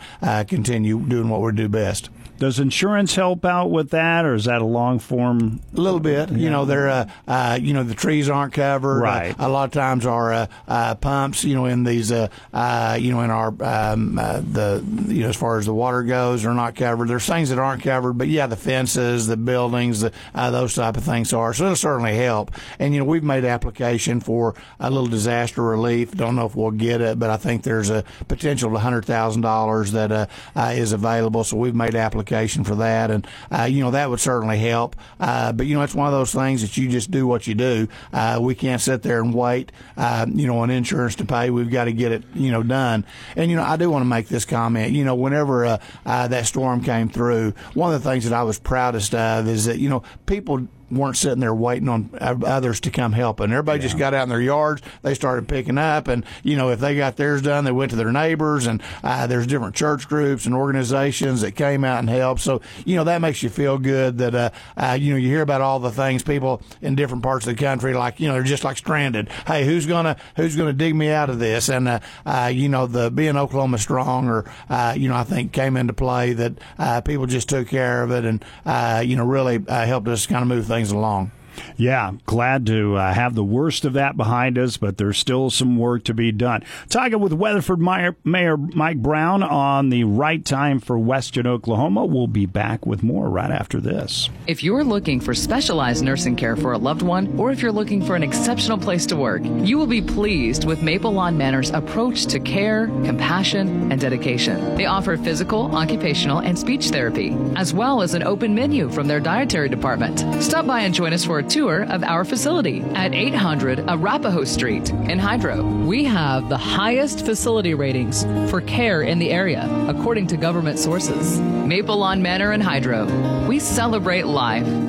continue 0.47 0.99
doing 0.99 1.29
what 1.29 1.41
we 1.41 1.51
do 1.51 1.69
best. 1.69 2.09
Does 2.37 2.59
insurance 2.59 3.15
help 3.15 3.45
out 3.45 3.71
with 3.71 3.91
that, 3.91 4.25
or 4.25 4.33
is 4.33 4.45
that 4.45 4.61
a 4.61 4.65
long 4.65 4.99
form? 4.99 5.61
A 5.73 5.79
little 5.79 6.01
bit. 6.01 6.29
You 6.31 6.49
know, 6.49 6.65
they're 6.65 6.89
uh, 6.89 7.09
uh, 7.27 7.57
you 7.61 7.73
know 7.73 7.83
the 7.83 7.95
trees 7.95 8.29
aren't 8.29 8.53
covered. 8.53 8.99
Right. 9.01 9.39
Uh, 9.39 9.47
a 9.47 9.49
lot 9.49 9.65
of 9.65 9.71
times 9.71 10.05
our 10.05 10.33
uh, 10.33 10.47
uh, 10.67 10.95
pumps, 10.95 11.45
you 11.45 11.55
know, 11.55 11.65
in 11.65 11.85
these, 11.85 12.11
uh, 12.11 12.27
uh, 12.53 12.97
you 12.99 13.11
know, 13.13 13.21
in 13.21 13.29
our 13.29 13.55
um, 13.61 14.19
uh, 14.19 14.41
the 14.41 14.83
you 15.07 15.23
know 15.23 15.29
as 15.29 15.37
far 15.37 15.57
as 15.59 15.65
the 15.65 15.73
water 15.73 16.03
goes, 16.03 16.45
are 16.45 16.53
not 16.53 16.75
covered. 16.75 17.07
There's 17.07 17.25
things 17.25 17.49
that 17.49 17.59
aren't 17.59 17.83
covered, 17.83 18.13
but 18.13 18.27
yeah, 18.27 18.47
the 18.47 18.57
fences, 18.57 19.27
the 19.27 19.37
buildings, 19.37 20.01
the, 20.01 20.11
uh, 20.33 20.51
those 20.51 20.75
type 20.75 20.97
of 20.97 21.05
things 21.05 21.31
are. 21.31 21.53
So 21.53 21.63
it'll 21.65 21.75
certainly 21.77 22.17
help. 22.17 22.51
And 22.79 22.93
you 22.93 22.99
know, 22.99 23.05
we've 23.05 23.23
made 23.23 23.45
application 23.45 24.19
for 24.19 24.55
a 24.79 24.89
little 24.89 25.07
disaster 25.07 25.61
relief. 25.61 26.11
Don't 26.11 26.35
know 26.35 26.45
if 26.45 26.55
we'll 26.55 26.71
get 26.71 26.99
it, 26.99 27.17
but 27.17 27.29
I 27.29 27.37
think 27.37 27.63
there's 27.63 27.89
a 27.89 28.03
potential 28.27 28.75
of 28.75 28.81
hundred 28.81 29.05
thousand 29.05 29.41
dollars 29.41 29.93
that 29.93 30.11
uh, 30.11 30.25
uh, 30.53 30.73
is 30.75 30.91
available. 30.91 31.45
So 31.45 31.55
we've 31.55 31.73
made 31.73 31.95
application 31.95 32.24
for 32.25 32.75
that, 32.75 33.11
and 33.11 33.27
uh, 33.51 33.63
you 33.63 33.83
know 33.83 33.91
that 33.91 34.09
would 34.09 34.19
certainly 34.19 34.57
help. 34.57 34.95
Uh, 35.19 35.51
but 35.51 35.65
you 35.65 35.75
know, 35.75 35.83
it's 35.83 35.95
one 35.95 36.07
of 36.07 36.13
those 36.13 36.33
things 36.33 36.61
that 36.61 36.75
you 36.77 36.89
just 36.89 37.11
do 37.11 37.27
what 37.27 37.47
you 37.47 37.55
do. 37.55 37.87
Uh, 38.11 38.39
we 38.41 38.55
can't 38.55 38.81
sit 38.81 39.01
there 39.01 39.21
and 39.21 39.33
wait, 39.33 39.71
uh, 39.97 40.25
you 40.29 40.47
know, 40.47 40.59
on 40.59 40.69
insurance 40.69 41.15
to 41.15 41.25
pay. 41.25 41.49
We've 41.49 41.69
got 41.69 41.85
to 41.85 41.93
get 41.93 42.11
it, 42.11 42.23
you 42.33 42.51
know, 42.51 42.63
done. 42.63 43.05
And 43.35 43.49
you 43.49 43.57
know, 43.57 43.63
I 43.63 43.77
do 43.77 43.89
want 43.89 44.01
to 44.01 44.09
make 44.09 44.27
this 44.27 44.45
comment. 44.45 44.93
You 44.93 45.05
know, 45.05 45.15
whenever 45.15 45.65
uh, 45.65 45.77
uh, 46.05 46.27
that 46.27 46.45
storm 46.45 46.83
came 46.83 47.09
through, 47.09 47.53
one 47.73 47.93
of 47.93 48.03
the 48.03 48.09
things 48.09 48.27
that 48.29 48.33
I 48.33 48.43
was 48.43 48.59
proudest 48.59 49.13
of 49.15 49.47
is 49.47 49.65
that 49.65 49.79
you 49.79 49.89
know 49.89 50.03
people 50.25 50.67
weren't 50.91 51.17
sitting 51.17 51.39
there 51.39 51.53
waiting 51.53 51.89
on 51.89 52.09
others 52.21 52.79
to 52.81 52.91
come 52.91 53.13
help. 53.13 53.39
And 53.39 53.51
everybody 53.51 53.79
just 53.79 53.97
got 53.97 54.13
out 54.13 54.23
in 54.23 54.29
their 54.29 54.41
yards. 54.41 54.81
They 55.01 55.13
started 55.13 55.47
picking 55.47 55.77
up. 55.77 56.07
And, 56.07 56.25
you 56.43 56.55
know, 56.55 56.69
if 56.69 56.79
they 56.79 56.95
got 56.95 57.17
theirs 57.17 57.41
done, 57.41 57.65
they 57.65 57.71
went 57.71 57.91
to 57.91 57.95
their 57.95 58.11
neighbors. 58.11 58.67
And 58.67 58.81
uh, 59.03 59.27
there's 59.27 59.47
different 59.47 59.75
church 59.75 60.07
groups 60.07 60.45
and 60.45 60.55
organizations 60.55 61.41
that 61.41 61.53
came 61.53 61.83
out 61.83 61.99
and 61.99 62.09
helped. 62.09 62.41
So, 62.41 62.61
you 62.85 62.95
know, 62.95 63.03
that 63.05 63.21
makes 63.21 63.43
you 63.43 63.49
feel 63.49 63.77
good 63.77 64.17
that, 64.19 64.35
uh, 64.35 64.49
uh, 64.77 64.97
you 64.99 65.11
know, 65.11 65.17
you 65.17 65.29
hear 65.29 65.41
about 65.41 65.61
all 65.61 65.79
the 65.79 65.91
things 65.91 66.23
people 66.23 66.61
in 66.81 66.95
different 66.95 67.23
parts 67.23 67.47
of 67.47 67.55
the 67.55 67.63
country, 67.63 67.93
like, 67.93 68.19
you 68.19 68.27
know, 68.27 68.33
they're 68.33 68.43
just 68.43 68.63
like 68.63 68.77
stranded. 68.77 69.29
Hey, 69.47 69.65
who's 69.65 69.85
going 69.85 70.05
to, 70.05 70.15
who's 70.35 70.55
going 70.55 70.67
to 70.67 70.73
dig 70.73 70.95
me 70.95 71.09
out 71.09 71.29
of 71.29 71.39
this? 71.39 71.69
And, 71.69 71.87
uh, 71.87 71.99
uh, 72.25 72.51
you 72.53 72.69
know, 72.69 72.87
the 72.87 73.09
being 73.11 73.37
Oklahoma 73.37 73.77
strong 73.77 74.27
or, 74.27 74.45
uh, 74.69 74.93
you 74.97 75.09
know, 75.09 75.15
I 75.15 75.23
think 75.23 75.51
came 75.51 75.77
into 75.77 75.93
play 75.93 76.33
that 76.33 76.53
uh, 76.77 77.01
people 77.01 77.25
just 77.25 77.49
took 77.49 77.67
care 77.67 78.03
of 78.03 78.11
it 78.11 78.25
and, 78.25 78.43
uh, 78.65 79.01
you 79.05 79.15
know, 79.15 79.25
really 79.25 79.63
uh, 79.67 79.85
helped 79.85 80.07
us 80.07 80.25
kind 80.25 80.41
of 80.41 80.47
move 80.47 80.65
things 80.75 80.91
along. 80.91 81.31
Yeah, 81.77 82.13
glad 82.25 82.65
to 82.67 82.95
uh, 82.95 83.13
have 83.13 83.35
the 83.35 83.43
worst 83.43 83.85
of 83.85 83.93
that 83.93 84.17
behind 84.17 84.57
us, 84.57 84.77
but 84.77 84.97
there's 84.97 85.17
still 85.17 85.49
some 85.49 85.77
work 85.77 86.03
to 86.05 86.13
be 86.13 86.31
done. 86.31 86.63
Talking 86.89 87.19
with 87.19 87.33
Weatherford 87.33 87.79
Mayor, 87.79 88.15
Mayor 88.23 88.57
Mike 88.57 88.97
Brown 88.97 89.43
on 89.43 89.89
the 89.89 90.03
right 90.03 90.43
time 90.43 90.79
for 90.79 90.97
Western 90.97 91.47
Oklahoma. 91.47 92.05
We'll 92.05 92.27
be 92.27 92.45
back 92.45 92.85
with 92.85 93.03
more 93.03 93.29
right 93.29 93.51
after 93.51 93.79
this. 93.79 94.29
If 94.47 94.63
you're 94.63 94.83
looking 94.83 95.19
for 95.19 95.33
specialized 95.33 96.03
nursing 96.03 96.35
care 96.35 96.55
for 96.55 96.73
a 96.73 96.77
loved 96.77 97.01
one, 97.01 97.37
or 97.37 97.51
if 97.51 97.61
you're 97.61 97.71
looking 97.71 98.03
for 98.03 98.15
an 98.15 98.23
exceptional 98.23 98.77
place 98.77 99.05
to 99.07 99.15
work, 99.15 99.41
you 99.43 99.77
will 99.77 99.87
be 99.87 100.01
pleased 100.01 100.65
with 100.65 100.81
Maple 100.81 101.11
Lawn 101.11 101.37
Manor's 101.37 101.71
approach 101.71 102.25
to 102.27 102.39
care, 102.39 102.87
compassion, 102.87 103.91
and 103.91 103.99
dedication. 103.99 104.75
They 104.75 104.85
offer 104.85 105.17
physical, 105.17 105.75
occupational, 105.75 106.39
and 106.39 106.57
speech 106.57 106.89
therapy, 106.89 107.35
as 107.55 107.73
well 107.73 108.01
as 108.01 108.13
an 108.13 108.23
open 108.23 108.55
menu 108.55 108.89
from 108.89 109.07
their 109.07 109.19
dietary 109.19 109.69
department. 109.69 110.19
Stop 110.41 110.67
by 110.67 110.81
and 110.81 110.93
join 110.93 111.13
us 111.13 111.25
for 111.25 111.39
a 111.39 111.43
tour 111.49 111.83
of 111.83 112.03
our 112.03 112.25
facility 112.25 112.81
at 112.93 113.13
800 113.13 113.79
Arapahoe 113.89 114.45
Street 114.45 114.89
in 114.89 115.19
Hydro. 115.19 115.63
We 115.63 116.03
have 116.05 116.49
the 116.49 116.57
highest 116.57 117.25
facility 117.25 117.73
ratings 117.73 118.23
for 118.49 118.61
care 118.61 119.01
in 119.01 119.19
the 119.19 119.31
area, 119.31 119.67
according 119.87 120.27
to 120.27 120.37
government 120.37 120.79
sources. 120.79 121.39
Maple 121.39 121.97
Lawn 121.97 122.21
Manor 122.21 122.51
in 122.51 122.61
Hydro. 122.61 123.05
We 123.47 123.59
celebrate 123.59 124.25
life. 124.25 124.84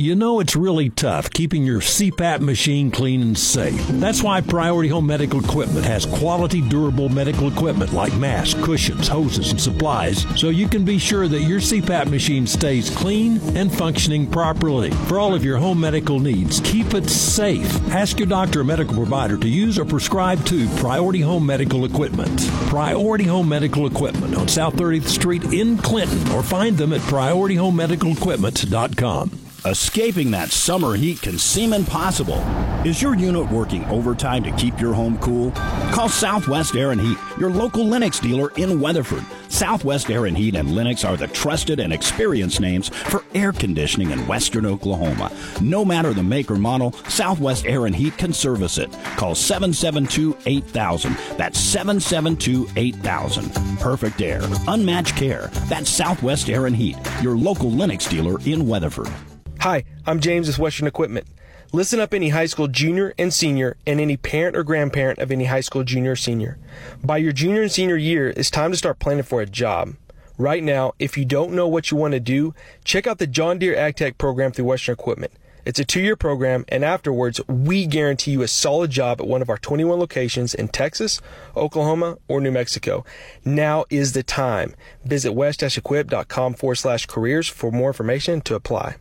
You 0.00 0.14
know 0.14 0.38
it's 0.38 0.54
really 0.54 0.90
tough 0.90 1.28
keeping 1.28 1.64
your 1.64 1.80
CPAP 1.80 2.38
machine 2.38 2.92
clean 2.92 3.20
and 3.20 3.36
safe. 3.36 3.84
That's 3.88 4.22
why 4.22 4.40
Priority 4.40 4.88
Home 4.90 5.08
Medical 5.08 5.44
Equipment 5.44 5.84
has 5.86 6.06
quality, 6.06 6.60
durable 6.60 7.08
medical 7.08 7.48
equipment 7.48 7.92
like 7.92 8.14
masks, 8.14 8.54
cushions, 8.64 9.08
hoses, 9.08 9.50
and 9.50 9.60
supplies 9.60 10.24
so 10.40 10.50
you 10.50 10.68
can 10.68 10.84
be 10.84 11.00
sure 11.00 11.26
that 11.26 11.40
your 11.40 11.58
CPAP 11.58 12.10
machine 12.10 12.46
stays 12.46 12.96
clean 12.96 13.40
and 13.56 13.76
functioning 13.76 14.30
properly. 14.30 14.92
For 15.08 15.18
all 15.18 15.34
of 15.34 15.44
your 15.44 15.56
home 15.56 15.80
medical 15.80 16.20
needs, 16.20 16.60
keep 16.60 16.94
it 16.94 17.10
safe. 17.10 17.68
Ask 17.90 18.20
your 18.20 18.28
doctor 18.28 18.60
or 18.60 18.64
medical 18.64 18.94
provider 18.94 19.36
to 19.36 19.48
use 19.48 19.80
or 19.80 19.84
prescribe 19.84 20.46
to 20.46 20.68
Priority 20.76 21.22
Home 21.22 21.44
Medical 21.44 21.84
Equipment. 21.84 22.48
Priority 22.68 23.24
Home 23.24 23.48
Medical 23.48 23.88
Equipment 23.88 24.36
on 24.36 24.46
South 24.46 24.76
30th 24.76 25.08
Street 25.08 25.42
in 25.52 25.76
Clinton 25.76 26.30
or 26.30 26.44
find 26.44 26.78
them 26.78 26.92
at 26.92 27.00
PriorityHomeMedicalEquipment.com. 27.00 29.47
Escaping 29.68 30.30
that 30.30 30.50
summer 30.50 30.94
heat 30.94 31.20
can 31.20 31.36
seem 31.36 31.74
impossible. 31.74 32.38
Is 32.86 33.02
your 33.02 33.14
unit 33.14 33.52
working 33.52 33.84
overtime 33.86 34.42
to 34.44 34.52
keep 34.52 34.80
your 34.80 34.94
home 34.94 35.18
cool? 35.18 35.50
Call 35.92 36.08
Southwest 36.08 36.74
Air 36.74 36.92
and 36.92 37.00
Heat, 37.00 37.18
your 37.38 37.50
local 37.50 37.84
Lennox 37.84 38.18
dealer 38.18 38.50
in 38.56 38.80
Weatherford. 38.80 39.26
Southwest 39.50 40.08
Air 40.08 40.24
and 40.24 40.38
Heat 40.38 40.54
and 40.54 40.74
Lennox 40.74 41.04
are 41.04 41.18
the 41.18 41.26
trusted 41.26 41.80
and 41.80 41.92
experienced 41.92 42.62
names 42.62 42.88
for 42.88 43.22
air 43.34 43.52
conditioning 43.52 44.10
in 44.10 44.26
western 44.26 44.64
Oklahoma. 44.64 45.30
No 45.60 45.84
matter 45.84 46.14
the 46.14 46.22
make 46.22 46.50
or 46.50 46.56
model, 46.56 46.92
Southwest 47.08 47.66
Air 47.66 47.84
and 47.84 47.94
Heat 47.94 48.16
can 48.16 48.32
service 48.32 48.78
it. 48.78 48.90
Call 49.18 49.34
772-8000. 49.34 51.36
That's 51.36 51.60
772-8000. 51.60 53.80
Perfect 53.80 54.22
air, 54.22 54.40
unmatched 54.66 55.16
care. 55.16 55.48
That's 55.68 55.90
Southwest 55.90 56.48
Air 56.48 56.64
and 56.64 56.76
Heat, 56.76 56.96
your 57.20 57.36
local 57.36 57.70
Lennox 57.70 58.06
dealer 58.06 58.40
in 58.46 58.66
Weatherford. 58.66 59.12
Hi, 59.62 59.82
I'm 60.06 60.20
James 60.20 60.46
with 60.46 60.60
Western 60.60 60.86
Equipment. 60.86 61.26
Listen 61.72 61.98
up 61.98 62.14
any 62.14 62.28
high 62.28 62.46
school 62.46 62.68
junior 62.68 63.12
and 63.18 63.34
senior 63.34 63.76
and 63.88 64.00
any 64.00 64.16
parent 64.16 64.56
or 64.56 64.62
grandparent 64.62 65.18
of 65.18 65.32
any 65.32 65.46
high 65.46 65.62
school 65.62 65.82
junior 65.82 66.12
or 66.12 66.16
senior. 66.16 66.58
By 67.02 67.16
your 67.16 67.32
junior 67.32 67.62
and 67.62 67.72
senior 67.72 67.96
year, 67.96 68.32
it's 68.36 68.52
time 68.52 68.70
to 68.70 68.76
start 68.76 69.00
planning 69.00 69.24
for 69.24 69.40
a 69.40 69.46
job. 69.46 69.96
Right 70.38 70.62
now, 70.62 70.92
if 71.00 71.18
you 71.18 71.24
don't 71.24 71.54
know 71.54 71.66
what 71.66 71.90
you 71.90 71.96
want 71.96 72.12
to 72.12 72.20
do, 72.20 72.54
check 72.84 73.08
out 73.08 73.18
the 73.18 73.26
John 73.26 73.58
Deere 73.58 73.74
AgTech 73.74 74.16
program 74.16 74.52
through 74.52 74.66
Western 74.66 74.92
Equipment. 74.92 75.32
It's 75.68 75.78
a 75.78 75.84
two 75.84 76.00
year 76.00 76.16
program, 76.16 76.64
and 76.68 76.82
afterwards, 76.82 77.42
we 77.46 77.84
guarantee 77.84 78.30
you 78.30 78.40
a 78.40 78.48
solid 78.48 78.90
job 78.90 79.20
at 79.20 79.26
one 79.26 79.42
of 79.42 79.50
our 79.50 79.58
21 79.58 79.98
locations 79.98 80.54
in 80.54 80.68
Texas, 80.68 81.20
Oklahoma, 81.54 82.16
or 82.26 82.40
New 82.40 82.50
Mexico. 82.50 83.04
Now 83.44 83.84
is 83.90 84.14
the 84.14 84.22
time. 84.22 84.74
Visit 85.04 85.32
west-equip.com 85.32 86.54
forward 86.54 86.76
slash 86.76 87.04
careers 87.04 87.48
for 87.48 87.70
more 87.70 87.90
information 87.90 88.40
to 88.40 88.54
apply. 88.54 88.96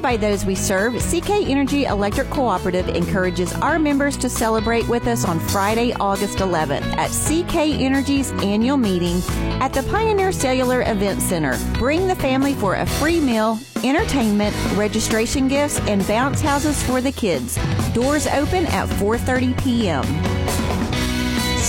Owned 0.00 0.02
by 0.02 0.16
those 0.16 0.46
we 0.46 0.54
serve, 0.54 0.94
CK 0.94 1.28
Energy 1.46 1.84
Electric 1.84 2.30
Cooperative 2.30 2.88
encourages 2.88 3.52
our 3.56 3.78
members 3.78 4.16
to 4.16 4.30
celebrate 4.30 4.88
with 4.88 5.06
us 5.06 5.26
on 5.26 5.38
Friday, 5.38 5.92
August 6.00 6.38
11th 6.38 6.80
at 6.96 7.10
CK 7.10 7.78
Energy's 7.78 8.30
annual 8.42 8.78
meeting 8.78 9.20
at 9.60 9.74
the 9.74 9.82
Pioneer 9.90 10.32
Cellular 10.32 10.80
Event 10.90 11.20
Center. 11.20 11.58
Bring 11.74 12.06
the 12.06 12.16
family 12.16 12.54
for 12.54 12.76
a 12.76 12.86
free 12.86 13.20
meal, 13.20 13.58
entertainment, 13.84 14.56
registration 14.74 15.48
gifts, 15.48 15.78
and 15.80 16.06
bounce 16.08 16.40
houses 16.40 16.82
for 16.82 17.02
the 17.02 17.12
kids. 17.12 17.58
Doors 17.92 18.26
open 18.26 18.64
at 18.68 18.88
4:30 18.88 19.52
p.m. 19.62 20.04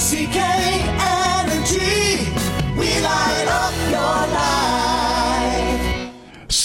CK 0.07 0.37
Energy, 1.19 2.31
we 2.79 2.87
light 3.01 3.47
up 3.49 3.73
your 3.91 4.33
life. 4.33 4.60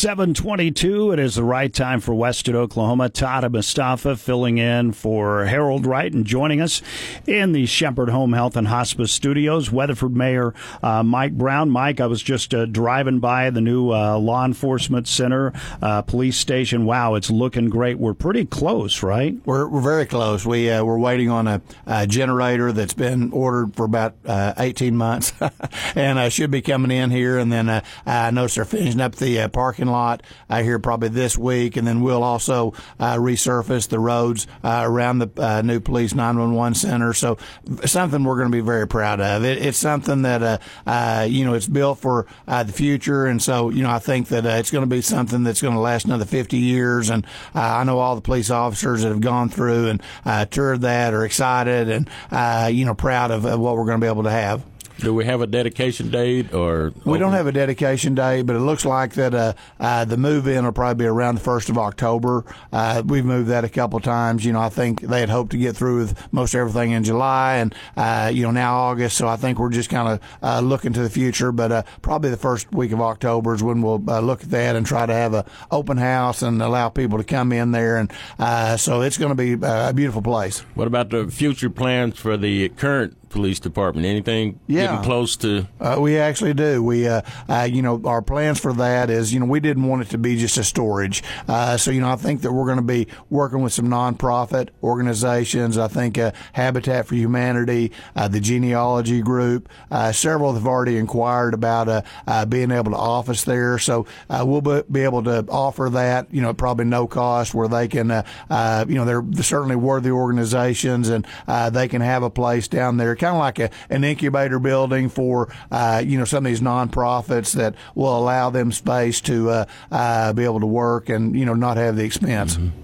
722, 0.07 1.11
it 1.11 1.19
is 1.19 1.35
the 1.35 1.43
right 1.43 1.75
time 1.75 1.99
for 1.99 2.15
Western 2.15 2.55
Oklahoma. 2.55 3.09
Todd 3.09 3.51
Mustafa 3.51 4.17
filling 4.17 4.57
in 4.57 4.93
for 4.93 5.47
Harold 5.47 5.85
Wright 5.85 6.13
and 6.13 6.25
joining 6.25 6.61
us 6.61 6.81
in 7.27 7.51
the 7.51 7.67
Shepherd 7.67 8.11
Home 8.11 8.33
Health 8.33 8.57
and 8.57 8.69
Hospice 8.69 9.11
Studios. 9.11 9.73
Weatherford 9.73 10.15
Mayor 10.15 10.55
uh, 10.81 11.03
Mike 11.03 11.33
Brown. 11.33 11.71
Mike, 11.71 12.01
I 12.01 12.07
was 12.07 12.23
just 12.23 12.55
uh, 12.55 12.67
driving 12.67 13.19
by 13.19 13.51
the 13.51 13.61
new 13.61 13.91
uh, 13.91 14.17
law 14.17 14.45
enforcement 14.45 15.09
center, 15.09 15.53
uh, 15.83 16.03
police 16.03 16.37
station. 16.37 16.85
Wow, 16.85 17.17
it's 17.17 17.29
looking 17.29 17.69
great. 17.69 17.99
We're 17.99 18.15
pretty 18.15 18.45
close, 18.45 19.03
right? 19.03 19.35
We're, 19.45 19.67
we're 19.67 19.81
very 19.81 20.07
close. 20.07 20.47
We 20.47 20.71
uh, 20.71 20.85
we're 20.85 21.01
waiting 21.01 21.31
on 21.31 21.49
a, 21.49 21.63
a 21.85 22.07
generator 22.07 22.71
that's 22.71 22.95
been 22.95 23.33
ordered 23.33 23.75
for 23.75 23.85
about 23.85 24.15
uh, 24.25 24.55
18 24.57 24.97
months, 24.97 25.33
and 25.97 26.21
uh, 26.21 26.29
should 26.29 26.53
be 26.53 26.63
coming 26.63 26.93
in 26.93 27.11
here. 27.11 27.39
And 27.39 27.51
then 27.53 27.83
I 28.07 28.31
noticed 28.31 28.55
they're 28.55 28.65
finishing 28.65 29.01
up 29.01 29.17
the 29.17 29.49
parking 29.49 29.87
lot 29.87 29.96
uh, 29.97 30.63
here 30.63 30.79
probably 30.79 31.09
this 31.09 31.37
week, 31.37 31.77
and 31.77 31.87
then 31.87 32.01
we'll 32.01 32.23
also 32.23 32.73
uh, 33.01 33.17
resurface 33.17 33.89
the 33.89 33.99
roads 33.99 34.47
uh, 34.63 34.83
around 34.85 35.19
the 35.19 35.31
uh, 35.37 35.63
new 35.63 35.81
police 35.81 36.15
911 36.15 36.75
center. 36.75 37.13
So 37.13 37.39
something 37.85 38.25
we're 38.25 38.37
going 38.37 38.51
to 38.51 38.57
be 38.57 38.61
very 38.61 38.87
proud 38.87 39.21
of. 39.21 39.45
It, 39.45 39.65
it's 39.65 39.79
something 39.79 40.23
that 40.23 40.43
uh, 40.43 40.59
uh, 40.87 41.27
you 41.29 41.45
know 41.45 41.55
it's 41.55 41.67
built 41.67 41.99
for 41.99 42.27
the 42.47 42.73
future, 42.73 43.27
and 43.27 43.43
so 43.43 43.71
you 43.71 43.83
know 43.83 43.91
I 43.91 43.99
think 43.99 44.29
that 44.29 44.45
it's 44.45 44.71
going 44.71 44.89
to 44.89 44.95
be 44.95 45.03
something 45.03 45.43
that's 45.43 45.63
going 45.63 45.75
to 45.75 45.81
last 45.81 46.07
another 46.07 46.25
50 46.25 46.57
years. 46.59 47.11
And 47.11 47.27
I 47.55 47.85
know 47.85 47.99
all 47.99 48.15
the 48.15 48.21
police 48.21 48.51
officers 48.51 49.03
that 49.03 49.09
have 49.09 49.21
gone 49.21 49.49
through 49.49 49.89
and 50.25 50.51
toured 50.51 50.83
that 50.83 51.15
are 51.15 51.25
excited 51.25 51.89
and 51.89 52.75
you 52.77 52.85
know 52.85 52.95
proud 52.95 53.31
of, 53.31 53.45
of 53.45 53.59
what 53.59 53.77
we're 53.77 53.87
going 53.87 54.01
to 54.01 54.05
be 54.05 54.11
able 54.11 54.25
to 54.25 54.31
have. 54.31 54.65
Do 54.99 55.13
we 55.13 55.27
have 55.27 55.43
a 55.43 55.47
dedication 55.47 56.11
date 56.11 56.55
or? 56.55 56.93
We 57.05 57.19
don't 57.19 57.33
have 57.33 57.47
a 57.47 57.53
dedication 57.53 58.15
date, 58.15 58.43
but 58.43 58.57
it 58.57 58.61
looks 58.61 58.85
like 58.87 59.13
that 59.15 59.35
uh, 59.35 59.53
uh, 59.79 60.07
the 60.07 60.17
move 60.17 60.49
in 60.49 60.65
will 60.65 60.73
probably 60.73 61.05
be 61.05 61.07
around 61.07 61.35
the 61.35 61.43
first 61.43 61.69
of 61.69 61.77
October. 61.77 62.45
Uh, 62.73 63.03
we've 63.05 63.25
moved 63.25 63.49
that 63.51 63.63
a 63.63 63.69
couple 63.69 64.01
times. 64.01 64.45
You 64.45 64.53
know, 64.55 64.61
I 64.61 64.71
think 64.71 65.03
they 65.03 65.21
had 65.21 65.29
hoped 65.29 65.51
to 65.53 65.59
get 65.59 65.77
through 65.77 65.99
with 65.99 66.33
most 66.33 66.55
everything 66.55 66.93
in 66.93 67.05
July, 67.05 67.57
and 67.57 67.75
uh, 67.97 68.31
you 68.33 68.43
know 68.43 68.51
now 68.51 68.77
August. 68.77 69.19
So 69.19 69.29
I 69.29 69.37
think 69.37 69.59
we're 69.59 69.71
just 69.71 69.91
kind 69.91 70.09
of 70.09 70.21
uh, 70.43 70.61
looking 70.61 70.95
to 70.95 71.03
the 71.03 71.11
future. 71.11 71.53
But 71.53 71.73
uh, 71.73 71.83
probably 72.01 72.31
the 72.31 72.39
first 72.39 72.73
week 72.73 72.93
of 72.93 73.01
October 73.03 73.55
is 73.55 73.63
when 73.63 73.83
we'll 73.83 74.01
look 74.01 74.45
at 74.45 74.51
that 74.51 74.77
and 74.77 74.87
try 74.87 75.05
to 75.05 75.13
have 75.13 75.35
a 75.35 75.45
open 75.71 75.99
house 75.99 76.41
and 76.41 76.63
allow 76.63 76.89
people 76.89 77.19
to 77.19 77.25
come 77.25 77.53
in 77.53 77.73
there. 77.73 77.99
And 77.99 78.81
so 78.81 79.03
it's 79.03 79.19
going 79.19 79.37
to 79.37 79.57
be 79.57 79.59
a 79.63 79.93
beautiful 79.93 80.23
place. 80.23 80.61
What 80.75 80.87
about 80.87 81.11
the 81.11 81.27
future 81.29 81.69
plans 81.69 82.19
for 82.19 82.39
the 82.39 82.71
current 82.71 83.17
police 83.29 83.59
department? 83.59 84.07
Anything 84.07 84.61
yeah. 84.67 84.87
getting 84.87 85.05
close 85.05 85.37
to? 85.39 85.67
Uh, 85.81 85.97
we 86.01 86.19
actually 86.19 86.55
do. 86.55 86.83
We, 86.83 87.09
uh, 87.09 87.23
uh, 87.49 87.69
you 87.71 87.83
know, 87.83 88.01
our 88.05 88.23
plans 88.23 88.61
for 88.61 88.73
that 88.75 89.11
is, 89.11 89.33
you 89.35 89.41
know, 89.41 89.47
we 89.47 89.61
didn't 89.61 89.85
want 89.85 90.03
it 90.03 90.11
to 90.11 90.19
be 90.19 90.37
just 90.37 90.57
a 90.59 90.65
storage. 90.65 91.23
Uh, 91.49 91.77
so, 91.77 91.91
you 91.91 92.01
know, 92.01 92.11
I 92.11 92.17
think 92.17 92.43
that 92.43 92.53
we're 92.53 92.65
going 92.65 92.77
to 92.77 92.83
be 92.83 93.09
working 93.31 93.63
with 93.63 93.73
some 93.73 93.89
nonprofit 93.89 94.69
organizations. 94.83 95.77
I 95.79 95.89
think 95.89 96.19
uh, 96.19 96.33
Habitat 96.53 97.07
for 97.07 97.15
Humanity, 97.15 97.93
uh, 98.15 98.29
the 98.29 98.41
Genealogy 98.41 99.23
Group, 99.23 99.69
several 100.13 100.55
have 100.55 100.67
already 100.67 100.97
inquired 100.97 101.55
about 101.55 102.05
being 102.49 102.71
able 102.71 102.93
to 102.93 102.97
office 102.97 103.45
there. 103.45 103.79
So 103.79 104.07
we'll 104.31 104.83
be 104.83 105.03
able 105.03 105.23
to 105.25 105.45
offer 105.49 105.91
that, 105.91 106.33
you 106.33 106.43
know, 106.43 106.55
probably 106.55 106.85
no 106.85 107.07
cost 107.07 107.55
where 107.55 107.69
they 107.69 107.89
can, 107.89 108.09
you 108.09 108.95
know, 108.95 109.05
they're 109.05 109.43
certainly 109.43 109.77
worthy 109.77 110.11
organizations 110.11 111.09
and 111.09 111.27
they 111.73 111.89
can 111.89 112.01
have 112.01 112.23
a 112.23 112.31
place 112.31 112.69
down 112.69 112.97
there 112.97 113.16
kind 113.17 113.35
of 113.35 113.41
like 113.41 113.59
a, 113.59 113.71
an 113.91 114.05
incubator 114.05 114.59
building 114.59 115.09
for 115.09 115.53
uh, 115.71 116.03
you 116.05 116.19
know 116.19 116.25
some 116.25 116.45
of 116.45 116.51
these 116.51 116.61
nonprofits 116.61 117.53
that 117.55 117.75
will 117.95 118.17
allow 118.17 118.51
them 118.51 118.73
space 118.73 119.21
to 119.23 119.51
uh, 119.51 119.65
uh, 119.91 120.33
be 120.33 120.45
able 120.45 120.61
to 120.61 120.67
work 120.67 121.09
and 121.09 121.37
you 121.37 121.45
know 121.45 121.55
not 121.55 121.77
have 121.77 121.97
the 121.97 122.05
expense. 122.05 122.57
Mm-hmm. 122.57 122.83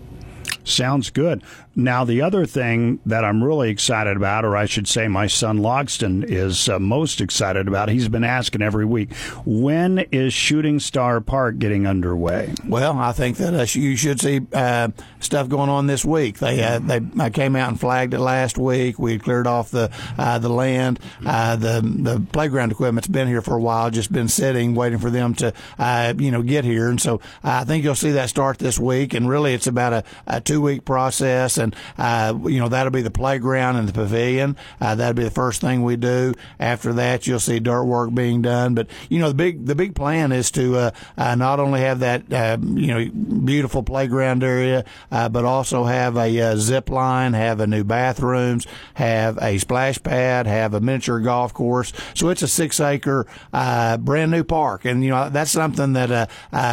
Sounds 0.64 1.10
good. 1.10 1.42
Now, 1.74 2.04
the 2.04 2.20
other 2.20 2.44
thing 2.44 3.00
that 3.06 3.24
I'm 3.24 3.42
really 3.42 3.70
excited 3.70 4.16
about, 4.16 4.44
or 4.44 4.56
I 4.56 4.66
should 4.66 4.86
say 4.86 5.08
my 5.08 5.26
son 5.26 5.60
Logston 5.60 6.22
is 6.22 6.68
uh, 6.68 6.78
most 6.78 7.20
excited 7.20 7.66
about, 7.66 7.88
he's 7.88 8.08
been 8.08 8.24
asking 8.24 8.60
every 8.60 8.84
week, 8.84 9.14
when 9.46 10.00
is 10.12 10.34
Shooting 10.34 10.80
Star 10.80 11.20
Park 11.22 11.58
getting 11.58 11.86
underway? 11.86 12.54
Well, 12.66 12.98
I 12.98 13.12
think 13.12 13.38
that 13.38 13.54
uh, 13.54 13.66
you 13.78 13.96
should 13.96 14.20
see 14.20 14.40
uh, 14.52 14.88
stuff 15.20 15.48
going 15.48 15.70
on 15.70 15.86
this 15.86 16.04
week. 16.04 16.38
They 16.38 16.62
uh, 16.62 16.78
they 16.78 17.00
uh, 17.18 17.30
came 17.30 17.56
out 17.56 17.70
and 17.70 17.80
flagged 17.80 18.12
it 18.12 18.20
last 18.20 18.58
week. 18.58 18.98
We 18.98 19.18
cleared 19.18 19.46
off 19.46 19.70
the 19.70 19.90
uh, 20.18 20.38
the 20.38 20.50
land. 20.50 21.00
the 21.20 21.80
the 21.82 22.22
playground 22.32 22.72
equipment's 22.72 23.08
been 23.08 23.28
here 23.28 23.40
for 23.40 23.56
a 23.56 23.60
while, 23.60 23.90
just 23.90 24.12
been 24.12 24.28
sitting, 24.28 24.74
waiting 24.74 24.98
for 24.98 25.10
them 25.10 25.34
to 25.36 25.54
you 26.18 26.30
know 26.30 26.42
get 26.42 26.64
here. 26.64 26.88
And 26.88 27.00
so 27.00 27.20
I 27.42 27.64
think 27.64 27.82
you'll 27.82 27.94
see 27.94 28.12
that 28.12 28.28
start 28.28 28.58
this 28.58 28.78
week. 28.78 29.14
And 29.14 29.26
really, 29.28 29.54
it's 29.54 29.66
about 29.66 29.92
a, 29.92 30.04
a 30.26 30.40
two 30.40 30.60
week 30.60 30.84
process 30.84 31.56
and 31.62 31.76
uh, 31.96 32.38
you 32.44 32.58
know 32.58 32.68
that'll 32.68 32.92
be 32.92 33.02
the 33.02 33.10
playground 33.10 33.76
and 33.76 33.88
the 33.88 33.92
pavilion. 33.92 34.56
Uh, 34.80 34.94
that'll 34.94 35.14
be 35.14 35.24
the 35.24 35.30
first 35.30 35.60
thing 35.60 35.82
we 35.82 35.96
do. 35.96 36.34
After 36.58 36.92
that, 36.94 37.26
you'll 37.26 37.40
see 37.40 37.60
dirt 37.60 37.84
work 37.84 38.12
being 38.14 38.42
done. 38.42 38.74
But 38.74 38.88
you 39.08 39.18
know 39.18 39.28
the 39.28 39.34
big 39.34 39.66
the 39.66 39.74
big 39.74 39.94
plan 39.94 40.32
is 40.32 40.50
to 40.52 40.76
uh, 40.76 40.90
uh 41.16 41.34
not 41.34 41.60
only 41.60 41.80
have 41.80 42.00
that 42.00 42.32
uh, 42.32 42.58
you 42.60 42.86
know 42.88 43.10
beautiful 43.10 43.82
playground 43.82 44.42
area, 44.42 44.84
uh, 45.10 45.28
but 45.28 45.44
also 45.44 45.84
have 45.84 46.16
a 46.16 46.56
zip 46.58 46.90
line, 46.90 47.32
have 47.32 47.60
a 47.60 47.66
new 47.66 47.84
bathrooms, 47.84 48.66
have 48.94 49.38
a 49.40 49.58
splash 49.58 50.02
pad, 50.02 50.46
have 50.46 50.74
a 50.74 50.80
miniature 50.80 51.20
golf 51.20 51.54
course. 51.54 51.92
So 52.14 52.28
it's 52.28 52.42
a 52.42 52.48
six 52.48 52.80
acre 52.80 53.26
brand 53.52 54.30
new 54.30 54.44
park, 54.44 54.84
and 54.84 55.04
you 55.04 55.10
know 55.10 55.30
that's 55.30 55.50
something 55.50 55.92
that 55.94 56.30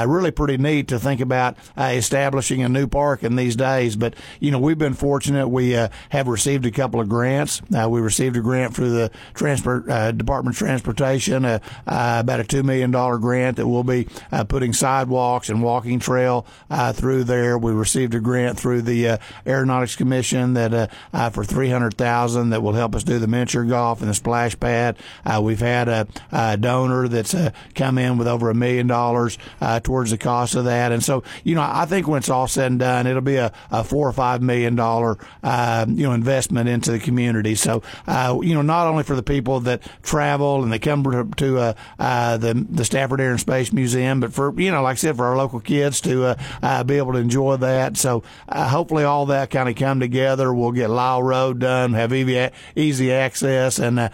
really 0.07 0.31
pretty 0.31 0.57
neat 0.57 0.87
to 0.89 0.99
think 0.99 1.21
about 1.21 1.57
establishing 1.77 2.63
a 2.63 2.69
new 2.69 2.87
park 2.87 3.23
in 3.23 3.35
these 3.35 3.55
days. 3.55 3.95
But 3.95 4.15
you 4.39 4.51
know 4.51 4.59
we've 4.59 4.77
been 4.79 4.93
fortunate. 4.93 5.47
We 5.47 5.75
uh, 5.75 5.89
have 6.09 6.27
received 6.27 6.65
a 6.65 6.71
couple 6.71 6.99
of 6.99 7.09
grants. 7.09 7.61
Uh, 7.75 7.89
we 7.89 8.01
received 8.01 8.37
a 8.37 8.41
grant 8.41 8.75
through 8.75 8.91
the 8.91 9.11
transport 9.33 9.87
uh, 9.89 10.11
Department 10.11 10.55
of 10.55 10.59
Transportation, 10.59 11.45
uh, 11.45 11.59
uh, 11.85 12.17
about 12.21 12.39
a 12.39 12.43
two 12.43 12.63
million 12.63 12.91
dollar 12.91 13.17
grant 13.17 13.57
that 13.57 13.67
will 13.67 13.83
be 13.83 14.07
uh, 14.31 14.43
putting 14.45 14.73
sidewalks 14.73 15.49
and 15.49 15.61
walking 15.61 15.99
trail 15.99 16.45
through 16.93 17.25
there. 17.25 17.57
We 17.57 17.71
received 17.73 18.15
a 18.15 18.19
grant 18.19 18.57
through 18.57 18.83
the 18.83 19.19
Aeronautics 19.45 19.95
Commission 19.95 20.53
that 20.53 20.91
for 21.33 21.43
three 21.43 21.69
hundred 21.69 21.95
thousand 21.95 22.51
that 22.51 22.63
will 22.63 22.73
help 22.73 22.95
us 22.95 23.03
do 23.03 23.19
the 23.19 23.27
miniature 23.27 23.65
golf 23.65 24.01
and 24.01 24.09
the 24.09 24.13
splash 24.13 24.59
pad. 24.59 24.97
we've 25.41 25.59
had 25.59 25.89
a, 25.89 26.07
a 26.31 26.57
donor 26.57 27.07
that's 27.07 27.35
come 27.75 27.97
in 27.97 28.17
with 28.17 28.27
over 28.27 28.49
a 28.49 28.55
million 28.55 28.87
dollars 28.87 29.37
towards 29.83 30.11
the 30.11 30.17
cost 30.17 30.55
of 30.55 30.65
that, 30.65 30.91
and 30.91 31.03
so 31.03 31.23
you 31.43 31.55
know 31.55 31.61
I 31.61 31.85
think 31.85 32.07
when 32.07 32.19
it's 32.19 32.29
all 32.29 32.47
said 32.47 32.69
and 32.69 32.79
done, 32.79 33.07
it'll 33.07 33.21
be 33.21 33.35
a, 33.35 33.51
a 33.71 33.83
four 33.83 34.07
or 34.07 34.13
five 34.13 34.41
million 34.41 34.68
dollar 34.75 35.17
uh, 35.43 35.85
you 35.87 36.03
know 36.03 36.13
investment 36.13 36.69
into 36.69 36.91
the 36.91 36.99
community. 36.99 37.55
So 37.55 37.81
uh, 38.07 38.39
you 38.41 38.53
know 38.53 38.61
not 38.61 38.87
only 38.87 39.03
for 39.03 39.15
the 39.15 39.23
people 39.23 39.59
that 39.61 39.81
travel 40.03 40.63
and 40.63 40.71
they 40.71 40.79
come 40.79 41.03
to, 41.03 41.29
to 41.37 41.57
uh, 41.57 41.73
uh, 41.99 42.37
the 42.37 42.53
the 42.69 42.85
Stafford 42.85 43.21
Air 43.21 43.31
and 43.31 43.39
Space 43.39 43.71
Museum, 43.73 44.19
but 44.19 44.33
for 44.33 44.53
you 44.59 44.71
know 44.71 44.81
like 44.81 44.93
I 44.93 44.95
said 44.95 45.17
for 45.17 45.25
our 45.25 45.37
local 45.37 45.59
kids 45.59 46.01
to 46.01 46.25
uh, 46.25 46.35
uh, 46.61 46.83
be 46.83 46.97
able 46.97 47.13
to 47.13 47.19
enjoy 47.19 47.57
that. 47.57 47.97
So 47.97 48.23
hopefully 48.49 49.03
all 49.03 49.27
that 49.27 49.49
kind 49.49 49.69
of 49.69 49.75
come 49.75 49.99
together. 49.99 50.53
We'll 50.53 50.71
get 50.71 50.89
Lyle 50.89 51.23
Road 51.23 51.59
done, 51.59 51.93
have 51.93 52.13
easy, 52.13 52.49
easy 52.75 53.11
access, 53.11 53.79
and 53.79 54.09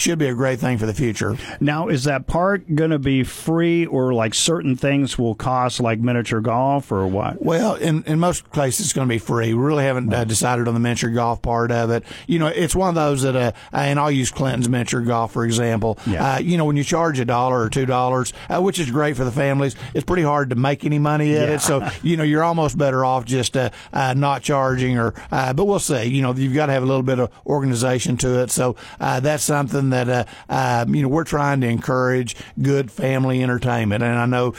should 0.00 0.18
be 0.18 0.26
a 0.26 0.34
great 0.34 0.58
thing 0.58 0.78
for 0.78 0.86
the 0.86 0.94
future. 0.94 1.36
Now, 1.60 1.88
is 1.88 2.04
that 2.04 2.26
park 2.26 2.62
going 2.74 2.90
to 2.90 2.98
be 2.98 3.24
free, 3.24 3.86
or 3.86 4.12
like 4.12 4.34
certain 4.34 4.76
things 4.76 5.18
will 5.18 5.34
cost, 5.34 5.80
like 5.80 5.98
miniature 5.98 6.40
golf, 6.40 6.90
or 6.92 7.06
what? 7.06 7.42
Well, 7.42 7.74
in 7.74 8.02
in 8.04 8.18
most 8.18 8.50
places 8.50 8.86
it's 8.86 8.92
going 8.92 9.08
to 9.08 9.12
be 9.12 9.18
free. 9.18 9.54
We 9.54 9.62
really 9.62 9.83
haven't 9.84 10.12
uh, 10.12 10.24
decided 10.24 10.68
on 10.68 10.74
the 10.74 10.80
miniature 10.80 11.10
golf 11.10 11.42
part 11.42 11.70
of 11.70 11.90
it. 11.90 12.04
You 12.26 12.38
know, 12.38 12.46
it's 12.46 12.74
one 12.74 12.88
of 12.88 12.94
those 12.94 13.22
that, 13.22 13.36
uh, 13.36 13.52
and 13.72 13.98
I'll 13.98 14.10
use 14.10 14.30
Clinton's 14.30 14.68
miniature 14.68 15.00
golf 15.00 15.32
for 15.32 15.44
example. 15.44 15.98
Yeah. 16.06 16.34
Uh, 16.34 16.38
you 16.38 16.56
know, 16.56 16.64
when 16.64 16.76
you 16.76 16.84
charge 16.84 17.18
a 17.20 17.24
dollar 17.24 17.60
or 17.60 17.68
two 17.68 17.86
dollars, 17.86 18.32
uh, 18.48 18.60
which 18.60 18.78
is 18.78 18.90
great 18.90 19.16
for 19.16 19.24
the 19.24 19.32
families, 19.32 19.76
it's 19.92 20.04
pretty 20.04 20.22
hard 20.22 20.50
to 20.50 20.56
make 20.56 20.84
any 20.84 20.98
money 20.98 21.34
at 21.36 21.48
yeah. 21.48 21.54
it. 21.56 21.60
So 21.60 21.88
you 22.02 22.16
know, 22.16 22.24
you're 22.24 22.44
almost 22.44 22.78
better 22.78 23.04
off 23.04 23.24
just 23.24 23.56
uh, 23.56 23.70
uh, 23.92 24.14
not 24.14 24.42
charging, 24.42 24.98
or 24.98 25.14
but 25.30 25.64
we'll 25.64 25.78
see. 25.78 26.04
You 26.04 26.22
know, 26.22 26.32
you've 26.32 26.54
got 26.54 26.66
to 26.66 26.72
have 26.72 26.82
a 26.82 26.86
little 26.86 27.02
bit 27.02 27.18
of 27.18 27.30
organization 27.46 28.16
to 28.18 28.42
it. 28.42 28.50
So 28.50 28.76
that's 28.98 29.44
something 29.44 29.90
that 29.90 30.28
um, 30.48 30.94
you 30.94 31.02
know 31.02 31.08
we're 31.08 31.24
trying 31.24 31.60
to 31.62 31.66
encourage 31.66 32.36
good 32.60 32.90
family 32.90 33.42
entertainment, 33.42 34.02
and 34.02 34.18
I 34.18 34.26
know 34.26 34.54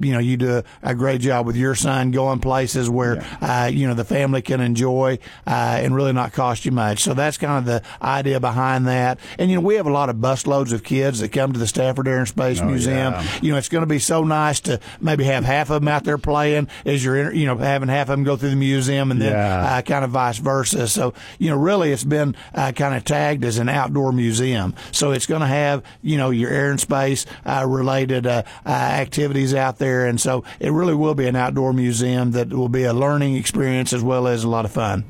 you 0.00 0.12
know 0.12 0.20
you 0.20 0.36
do 0.36 0.58
a, 0.58 0.64
a, 0.82 0.94
great 0.94 1.20
job 1.20 1.46
with 1.46 1.56
your 1.56 1.74
son 1.74 2.10
going 2.10 2.40
places 2.40 2.90
where 2.90 3.16
yeah. 3.40 3.66
you 3.68 3.88
know 3.88 3.94
the 3.94 4.04
family 4.04 4.42
can 4.42 4.59
enjoy 4.60 5.18
uh, 5.46 5.78
and 5.80 5.94
really 5.94 6.12
not 6.12 6.32
cost 6.32 6.64
you 6.64 6.72
much. 6.72 7.00
So 7.00 7.14
that's 7.14 7.38
kind 7.38 7.58
of 7.58 7.64
the 7.64 7.82
idea 8.02 8.40
behind 8.40 8.86
that. 8.86 9.18
And 9.38 9.50
you 9.50 9.56
know, 9.56 9.62
we 9.62 9.76
have 9.76 9.86
a 9.86 9.92
lot 9.92 10.08
of 10.08 10.16
busloads 10.16 10.72
of 10.72 10.82
kids 10.82 11.20
that 11.20 11.30
come 11.30 11.52
to 11.52 11.58
the 11.58 11.66
Stafford 11.66 12.08
Air 12.08 12.18
and 12.18 12.28
Space 12.28 12.60
oh, 12.60 12.66
Museum. 12.66 13.12
Yeah. 13.12 13.38
You 13.42 13.52
know, 13.52 13.58
it's 13.58 13.68
going 13.68 13.82
to 13.82 13.86
be 13.86 13.98
so 13.98 14.24
nice 14.24 14.60
to 14.60 14.80
maybe 15.00 15.24
have 15.24 15.44
half 15.44 15.70
of 15.70 15.80
them 15.80 15.88
out 15.88 16.04
there 16.04 16.18
playing 16.18 16.68
as 16.84 17.04
you're, 17.04 17.32
you 17.32 17.46
know, 17.46 17.56
having 17.56 17.88
half 17.88 18.08
of 18.08 18.18
them 18.18 18.24
go 18.24 18.36
through 18.36 18.50
the 18.50 18.56
museum 18.56 19.10
and 19.10 19.20
then 19.20 19.32
yeah. 19.32 19.76
uh, 19.76 19.82
kind 19.82 20.04
of 20.04 20.10
vice 20.10 20.38
versa. 20.38 20.88
So 20.88 21.14
you 21.38 21.50
know, 21.50 21.56
really, 21.56 21.92
it's 21.92 22.04
been 22.04 22.36
uh, 22.54 22.72
kind 22.72 22.94
of 22.94 23.04
tagged 23.04 23.44
as 23.44 23.58
an 23.58 23.68
outdoor 23.68 24.12
museum. 24.12 24.74
So 24.92 25.12
it's 25.12 25.26
going 25.26 25.40
to 25.40 25.46
have 25.46 25.82
you 26.02 26.16
know 26.16 26.30
your 26.30 26.50
air 26.50 26.70
and 26.70 26.80
space 26.80 27.26
uh, 27.44 27.64
related 27.66 28.26
uh, 28.26 28.42
uh, 28.64 28.68
activities 28.68 29.54
out 29.54 29.78
there, 29.78 30.06
and 30.06 30.20
so 30.20 30.44
it 30.58 30.70
really 30.72 30.94
will 30.94 31.14
be 31.14 31.26
an 31.26 31.36
outdoor 31.36 31.72
museum 31.72 32.32
that 32.32 32.52
will 32.52 32.68
be 32.68 32.84
a 32.84 32.92
learning 32.92 33.36
experience 33.36 33.92
as 33.92 34.02
well 34.02 34.26
as 34.26 34.44
a 34.50 34.52
lot 34.52 34.64
of 34.64 34.72
fun. 34.72 35.04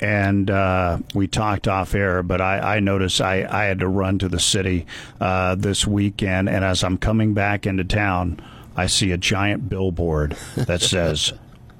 And 0.00 0.50
uh, 0.50 0.98
we 1.14 1.26
talked 1.26 1.66
off 1.66 1.94
air, 1.94 2.22
but 2.22 2.40
I, 2.40 2.76
I 2.76 2.80
noticed 2.80 3.20
I, 3.20 3.46
I, 3.48 3.64
had 3.64 3.78
to 3.78 3.88
run 3.88 4.18
to 4.18 4.28
the 4.28 4.40
city 4.40 4.86
uh, 5.18 5.54
this 5.54 5.86
weekend, 5.86 6.50
and 6.50 6.62
as 6.62 6.84
I'm 6.84 6.98
coming 6.98 7.32
back 7.32 7.66
into 7.66 7.84
town, 7.84 8.38
I 8.76 8.86
see 8.86 9.12
a 9.12 9.16
giant 9.16 9.68
billboard 9.68 10.36
that 10.56 10.82
says 10.82 11.32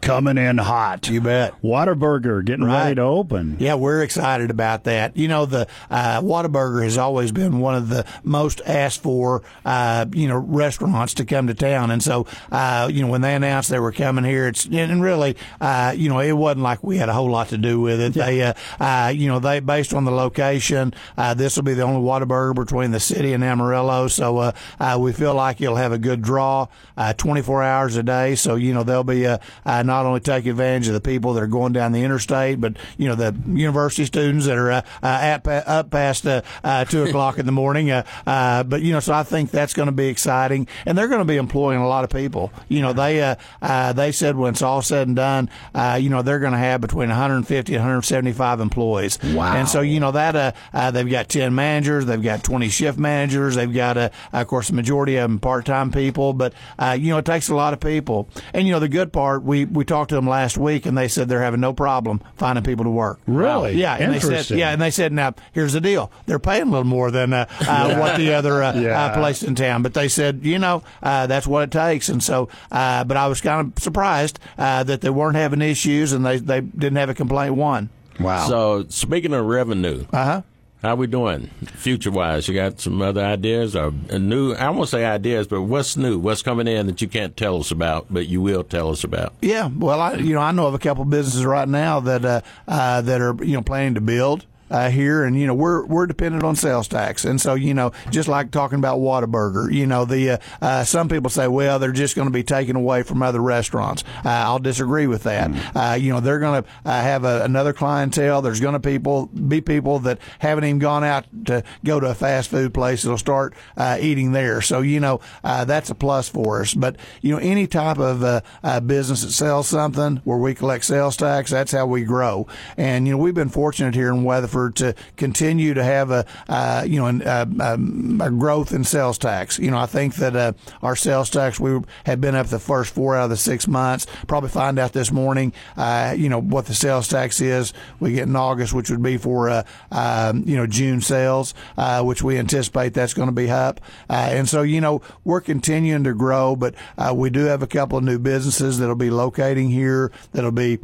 coming 0.04 0.36
in 0.36 0.58
hot. 0.58 1.08
You 1.08 1.20
bet. 1.20 1.60
Whataburger 1.62 2.44
getting 2.44 2.66
right. 2.66 2.84
ready 2.84 2.94
to 2.96 3.02
open. 3.02 3.56
Yeah, 3.58 3.74
we're 3.74 4.02
excited 4.02 4.50
about 4.50 4.84
that. 4.84 5.16
You 5.16 5.28
know, 5.28 5.46
the 5.46 5.66
uh, 5.90 6.20
Whataburger 6.20 6.84
has 6.84 6.98
always 6.98 7.32
been 7.32 7.58
one 7.58 7.74
of 7.74 7.88
the 7.88 8.04
most 8.22 8.60
asked 8.66 9.02
for, 9.02 9.42
uh, 9.64 10.04
you 10.12 10.28
know, 10.28 10.36
restaurants 10.36 11.14
to 11.14 11.24
come 11.24 11.46
to 11.46 11.54
town. 11.54 11.90
And 11.90 12.02
so, 12.02 12.26
uh, 12.52 12.88
you 12.92 13.02
know, 13.02 13.08
when 13.08 13.22
they 13.22 13.34
announced 13.34 13.70
they 13.70 13.78
were 13.78 13.92
coming 13.92 14.24
here, 14.24 14.46
it's 14.46 14.66
and 14.66 15.02
really, 15.02 15.36
uh, 15.60 15.94
you 15.96 16.10
know, 16.10 16.20
it 16.20 16.32
wasn't 16.32 16.62
like 16.62 16.84
we 16.84 16.98
had 16.98 17.08
a 17.08 17.14
whole 17.14 17.30
lot 17.30 17.48
to 17.48 17.58
do 17.58 17.80
with 17.80 18.00
it. 18.00 18.14
Yeah. 18.14 18.26
They, 18.26 18.42
uh, 18.42 18.54
uh, 18.80 19.12
you 19.14 19.28
know, 19.28 19.38
they 19.38 19.60
based 19.60 19.94
on 19.94 20.04
the 20.04 20.12
location, 20.12 20.92
uh, 21.16 21.32
this 21.32 21.56
will 21.56 21.64
be 21.64 21.74
the 21.74 21.82
only 21.82 22.06
Whataburger 22.06 22.54
between 22.54 22.90
the 22.90 23.00
city 23.00 23.32
and 23.32 23.42
Amarillo. 23.42 24.08
So 24.08 24.38
uh, 24.38 24.52
uh, 24.78 24.98
we 25.00 25.12
feel 25.12 25.34
like 25.34 25.60
you'll 25.60 25.76
have 25.76 25.92
a 25.92 25.98
good 25.98 26.20
draw, 26.20 26.66
uh, 26.96 27.14
24 27.14 27.62
hours 27.62 27.96
a 27.96 28.02
day. 28.02 28.34
So 28.34 28.56
you 28.56 28.74
know, 28.74 28.82
there'll 28.82 29.04
be 29.04 29.24
a, 29.24 29.40
a 29.64 29.82
not 29.94 30.06
only 30.06 30.20
take 30.20 30.46
advantage 30.46 30.88
of 30.88 30.94
the 30.94 31.00
people 31.00 31.34
that 31.34 31.42
are 31.42 31.48
going 31.48 31.72
down 31.72 31.92
the 31.92 32.02
interstate, 32.02 32.60
but 32.60 32.76
you 32.98 33.08
know 33.08 33.14
the 33.14 33.34
university 33.46 34.04
students 34.04 34.46
that 34.46 34.58
are 34.58 34.70
uh, 34.70 34.82
uh, 35.02 35.06
at, 35.06 35.46
up 35.46 35.90
past 35.90 36.26
uh, 36.26 36.42
uh, 36.62 36.84
two 36.84 37.04
o'clock 37.04 37.38
in 37.38 37.46
the 37.46 37.52
morning. 37.52 37.90
Uh, 37.90 38.04
uh, 38.26 38.62
but 38.62 38.82
you 38.82 38.92
know, 38.92 39.00
so 39.00 39.12
I 39.12 39.22
think 39.22 39.50
that's 39.50 39.74
going 39.74 39.86
to 39.86 39.92
be 39.92 40.08
exciting, 40.08 40.66
and 40.86 40.96
they're 40.96 41.08
going 41.08 41.20
to 41.20 41.24
be 41.24 41.36
employing 41.36 41.80
a 41.80 41.88
lot 41.88 42.04
of 42.04 42.10
people. 42.10 42.52
You 42.68 42.82
know, 42.82 42.92
they 42.92 43.22
uh, 43.22 43.36
uh, 43.62 43.92
they 43.92 44.12
said 44.12 44.36
when 44.36 44.52
it's 44.52 44.62
all 44.62 44.82
said 44.82 45.06
and 45.06 45.16
done, 45.16 45.50
uh, 45.74 45.98
you 46.00 46.10
know, 46.10 46.22
they're 46.22 46.38
going 46.38 46.52
to 46.52 46.58
have 46.58 46.80
between 46.80 47.08
150 47.08 47.72
and 47.72 47.80
175 47.80 48.60
employees. 48.60 49.18
Wow. 49.22 49.54
And 49.56 49.68
so 49.68 49.80
you 49.80 50.00
know 50.00 50.12
that 50.12 50.36
uh, 50.36 50.52
uh, 50.72 50.90
they've 50.90 51.08
got 51.08 51.28
10 51.28 51.54
managers, 51.54 52.06
they've 52.06 52.22
got 52.22 52.42
20 52.42 52.68
shift 52.68 52.98
managers, 52.98 53.54
they've 53.54 53.72
got 53.72 53.96
uh, 53.96 54.10
of 54.32 54.46
course 54.46 54.68
the 54.68 54.74
majority 54.74 55.16
of 55.16 55.30
them 55.30 55.38
part 55.38 55.66
time 55.66 55.90
people, 55.90 56.32
but 56.32 56.52
uh, 56.78 56.96
you 56.98 57.10
know 57.10 57.18
it 57.18 57.24
takes 57.24 57.48
a 57.48 57.54
lot 57.54 57.72
of 57.72 57.80
people. 57.80 58.28
And 58.52 58.66
you 58.66 58.72
know 58.72 58.80
the 58.80 58.88
good 58.88 59.12
part, 59.12 59.42
we 59.42 59.64
we 59.64 59.83
talked 59.84 60.08
to 60.10 60.14
them 60.16 60.28
last 60.28 60.58
week, 60.58 60.86
and 60.86 60.96
they 60.98 61.08
said 61.08 61.28
they're 61.28 61.42
having 61.42 61.60
no 61.60 61.72
problem 61.72 62.20
finding 62.36 62.64
people 62.64 62.84
to 62.84 62.90
work. 62.90 63.20
Really? 63.26 63.74
Yeah. 63.74 63.94
And 63.94 64.12
they 64.12 64.18
said, 64.20 64.30
Interesting. 64.30 64.58
yeah, 64.58 64.70
and 64.72 64.82
they 64.82 64.90
said, 64.90 65.12
now 65.12 65.34
here's 65.52 65.72
the 65.74 65.80
deal: 65.80 66.10
they're 66.26 66.38
paying 66.38 66.62
a 66.62 66.70
little 66.70 66.84
more 66.84 67.10
than 67.10 67.32
uh, 67.32 67.46
uh, 67.60 67.96
what 68.00 68.16
the 68.16 68.34
other 68.34 68.62
uh, 68.62 68.74
Yeah. 68.74 69.04
uh, 69.04 69.14
place 69.14 69.42
in 69.42 69.54
town. 69.54 69.82
But 69.82 69.94
they 69.94 70.08
said, 70.08 70.40
you 70.42 70.58
know, 70.58 70.82
uh, 71.02 71.26
that's 71.26 71.46
what 71.46 71.62
it 71.64 71.70
takes. 71.70 72.08
And 72.08 72.22
so, 72.22 72.48
uh, 72.72 73.04
but 73.04 73.16
I 73.16 73.26
was 73.28 73.40
kind 73.40 73.72
of 73.76 73.82
surprised 73.82 74.38
uh, 74.58 74.82
that 74.84 75.00
they 75.00 75.10
weren't 75.10 75.36
having 75.36 75.62
issues 75.62 76.12
and 76.12 76.24
they 76.26 76.38
they 76.38 76.60
didn't 76.60 76.96
have 76.96 77.08
a 77.10 77.14
complaint 77.14 77.54
one. 77.54 77.90
Wow. 78.20 78.46
So 78.48 78.84
speaking 78.88 79.32
of 79.34 79.44
revenue, 79.44 80.06
Uh 80.12 80.24
huh. 80.24 80.42
How 80.84 80.94
we 80.94 81.06
doing 81.06 81.46
future 81.72 82.10
wise? 82.10 82.46
You 82.46 82.54
got 82.54 82.78
some 82.78 83.00
other 83.00 83.24
ideas 83.24 83.74
or 83.74 83.90
new? 83.90 84.52
I 84.52 84.68
won't 84.68 84.90
say 84.90 85.04
ideas, 85.04 85.46
but 85.46 85.62
what's 85.62 85.96
new? 85.96 86.18
What's 86.18 86.42
coming 86.42 86.68
in 86.68 86.86
that 86.88 87.00
you 87.00 87.08
can't 87.08 87.34
tell 87.36 87.56
us 87.56 87.70
about, 87.70 88.06
but 88.10 88.26
you 88.26 88.42
will 88.42 88.62
tell 88.62 88.90
us 88.90 89.02
about? 89.02 89.32
Yeah, 89.40 89.70
well, 89.74 90.00
I 90.00 90.14
you 90.16 90.34
know 90.34 90.40
I 90.40 90.52
know 90.52 90.66
of 90.66 90.74
a 90.74 90.78
couple 90.78 91.02
of 91.02 91.10
businesses 91.10 91.44
right 91.44 91.68
now 91.68 92.00
that 92.00 92.24
uh, 92.24 92.40
uh, 92.68 93.00
that 93.00 93.20
are 93.20 93.34
you 93.42 93.54
know 93.54 93.62
planning 93.62 93.94
to 93.94 94.02
build. 94.02 94.44
Uh, 94.70 94.90
here 94.90 95.24
and 95.24 95.38
you 95.38 95.46
know 95.46 95.54
we're 95.54 95.84
we're 95.86 96.06
dependent 96.06 96.42
on 96.42 96.56
sales 96.56 96.88
tax. 96.88 97.24
And 97.24 97.40
so 97.40 97.54
you 97.54 97.74
know 97.74 97.92
just 98.10 98.28
like 98.28 98.50
talking 98.50 98.78
about 98.78 98.98
Whataburger 98.98 99.72
you 99.72 99.86
know 99.86 100.04
the 100.04 100.30
uh, 100.30 100.38
uh, 100.60 100.84
some 100.84 101.08
people 101.08 101.30
say 101.30 101.48
well 101.48 101.78
they're 101.78 101.92
just 101.92 102.16
going 102.16 102.26
to 102.28 102.32
be 102.32 102.42
taken 102.42 102.76
away 102.76 103.02
from 103.02 103.22
other 103.22 103.40
restaurants. 103.40 104.04
Uh, 104.24 104.30
I'll 104.30 104.58
disagree 104.58 105.06
with 105.06 105.24
that. 105.24 105.50
Uh, 105.76 105.94
you 105.94 106.12
know 106.12 106.20
they're 106.20 106.38
going 106.38 106.62
to 106.62 106.68
uh, 106.84 107.02
have 107.02 107.24
a, 107.24 107.44
another 107.44 107.72
clientele. 107.72 108.42
There's 108.42 108.60
going 108.60 108.72
to 108.72 108.80
people 108.80 109.26
be 109.26 109.60
people 109.60 109.98
that 110.00 110.18
haven't 110.38 110.64
even 110.64 110.78
gone 110.78 111.04
out 111.04 111.26
to 111.46 111.62
go 111.84 112.00
to 112.00 112.06
a 112.06 112.14
fast 112.14 112.50
food 112.50 112.72
place 112.72 113.02
that'll 113.02 113.18
start 113.18 113.54
uh, 113.76 113.98
eating 114.00 114.32
there. 114.32 114.60
So 114.60 114.80
you 114.80 115.00
know 115.00 115.20
uh, 115.42 115.64
that's 115.64 115.90
a 115.90 115.94
plus 115.94 116.28
for 116.28 116.62
us. 116.62 116.74
But 116.74 116.96
you 117.20 117.32
know 117.32 117.38
any 117.38 117.66
type 117.66 117.98
of 117.98 118.22
uh, 118.22 118.40
uh, 118.62 118.80
business 118.80 119.22
that 119.22 119.32
sells 119.32 119.68
something 119.68 120.16
where 120.24 120.38
we 120.38 120.54
collect 120.54 120.84
sales 120.84 121.16
tax 121.16 121.50
that's 121.50 121.72
how 121.72 121.86
we 121.86 122.04
grow. 122.04 122.46
And 122.76 123.06
you 123.06 123.12
know 123.12 123.18
we've 123.18 123.34
been 123.34 123.48
fortunate 123.48 123.94
here 123.94 124.08
in 124.08 124.24
Weatherford 124.24 124.63
to 124.70 124.94
continue 125.16 125.74
to 125.74 125.82
have 125.82 126.10
a 126.10 126.26
uh, 126.48 126.84
you 126.86 126.98
know 126.98 127.06
an, 127.06 127.60
um, 127.60 128.20
a 128.20 128.30
growth 128.30 128.72
in 128.72 128.84
sales 128.84 129.18
tax. 129.18 129.58
You 129.58 129.70
know 129.70 129.78
I 129.78 129.86
think 129.86 130.16
that 130.16 130.36
uh, 130.36 130.52
our 130.82 130.96
sales 130.96 131.30
tax 131.30 131.58
we 131.58 131.80
have 132.06 132.20
been 132.20 132.34
up 132.34 132.48
the 132.48 132.58
first 132.58 132.94
four 132.94 133.16
out 133.16 133.24
of 133.24 133.30
the 133.30 133.36
six 133.36 133.66
months. 133.66 134.06
Probably 134.26 134.50
find 134.50 134.78
out 134.78 134.92
this 134.92 135.10
morning 135.12 135.52
uh, 135.76 136.14
you 136.16 136.28
know 136.28 136.40
what 136.40 136.66
the 136.66 136.74
sales 136.74 137.08
tax 137.08 137.40
is. 137.40 137.72
We 138.00 138.12
get 138.12 138.24
in 138.28 138.36
August 138.36 138.72
which 138.72 138.90
would 138.90 139.02
be 139.02 139.16
for 139.16 139.48
uh, 139.48 139.62
um, 139.90 140.44
you 140.46 140.56
know 140.56 140.66
June 140.66 141.00
sales 141.00 141.54
uh, 141.76 142.02
which 142.02 142.22
we 142.22 142.38
anticipate 142.38 142.94
that's 142.94 143.14
going 143.14 143.28
to 143.28 143.32
be 143.32 143.50
up. 143.50 143.80
Uh, 144.08 144.28
and 144.30 144.48
so 144.48 144.62
you 144.62 144.80
know 144.80 145.00
we're 145.24 145.40
continuing 145.40 146.04
to 146.04 146.14
grow 146.14 146.56
but 146.56 146.74
we 147.14 147.30
do 147.30 147.44
have 147.44 147.62
a 147.62 147.66
couple 147.66 147.98
of 147.98 148.04
new 148.04 148.18
businesses 148.18 148.78
that'll 148.78 148.94
be 148.94 149.10
locating 149.10 149.70
here 149.70 150.10
that'll 150.32 150.50
be 150.50 150.78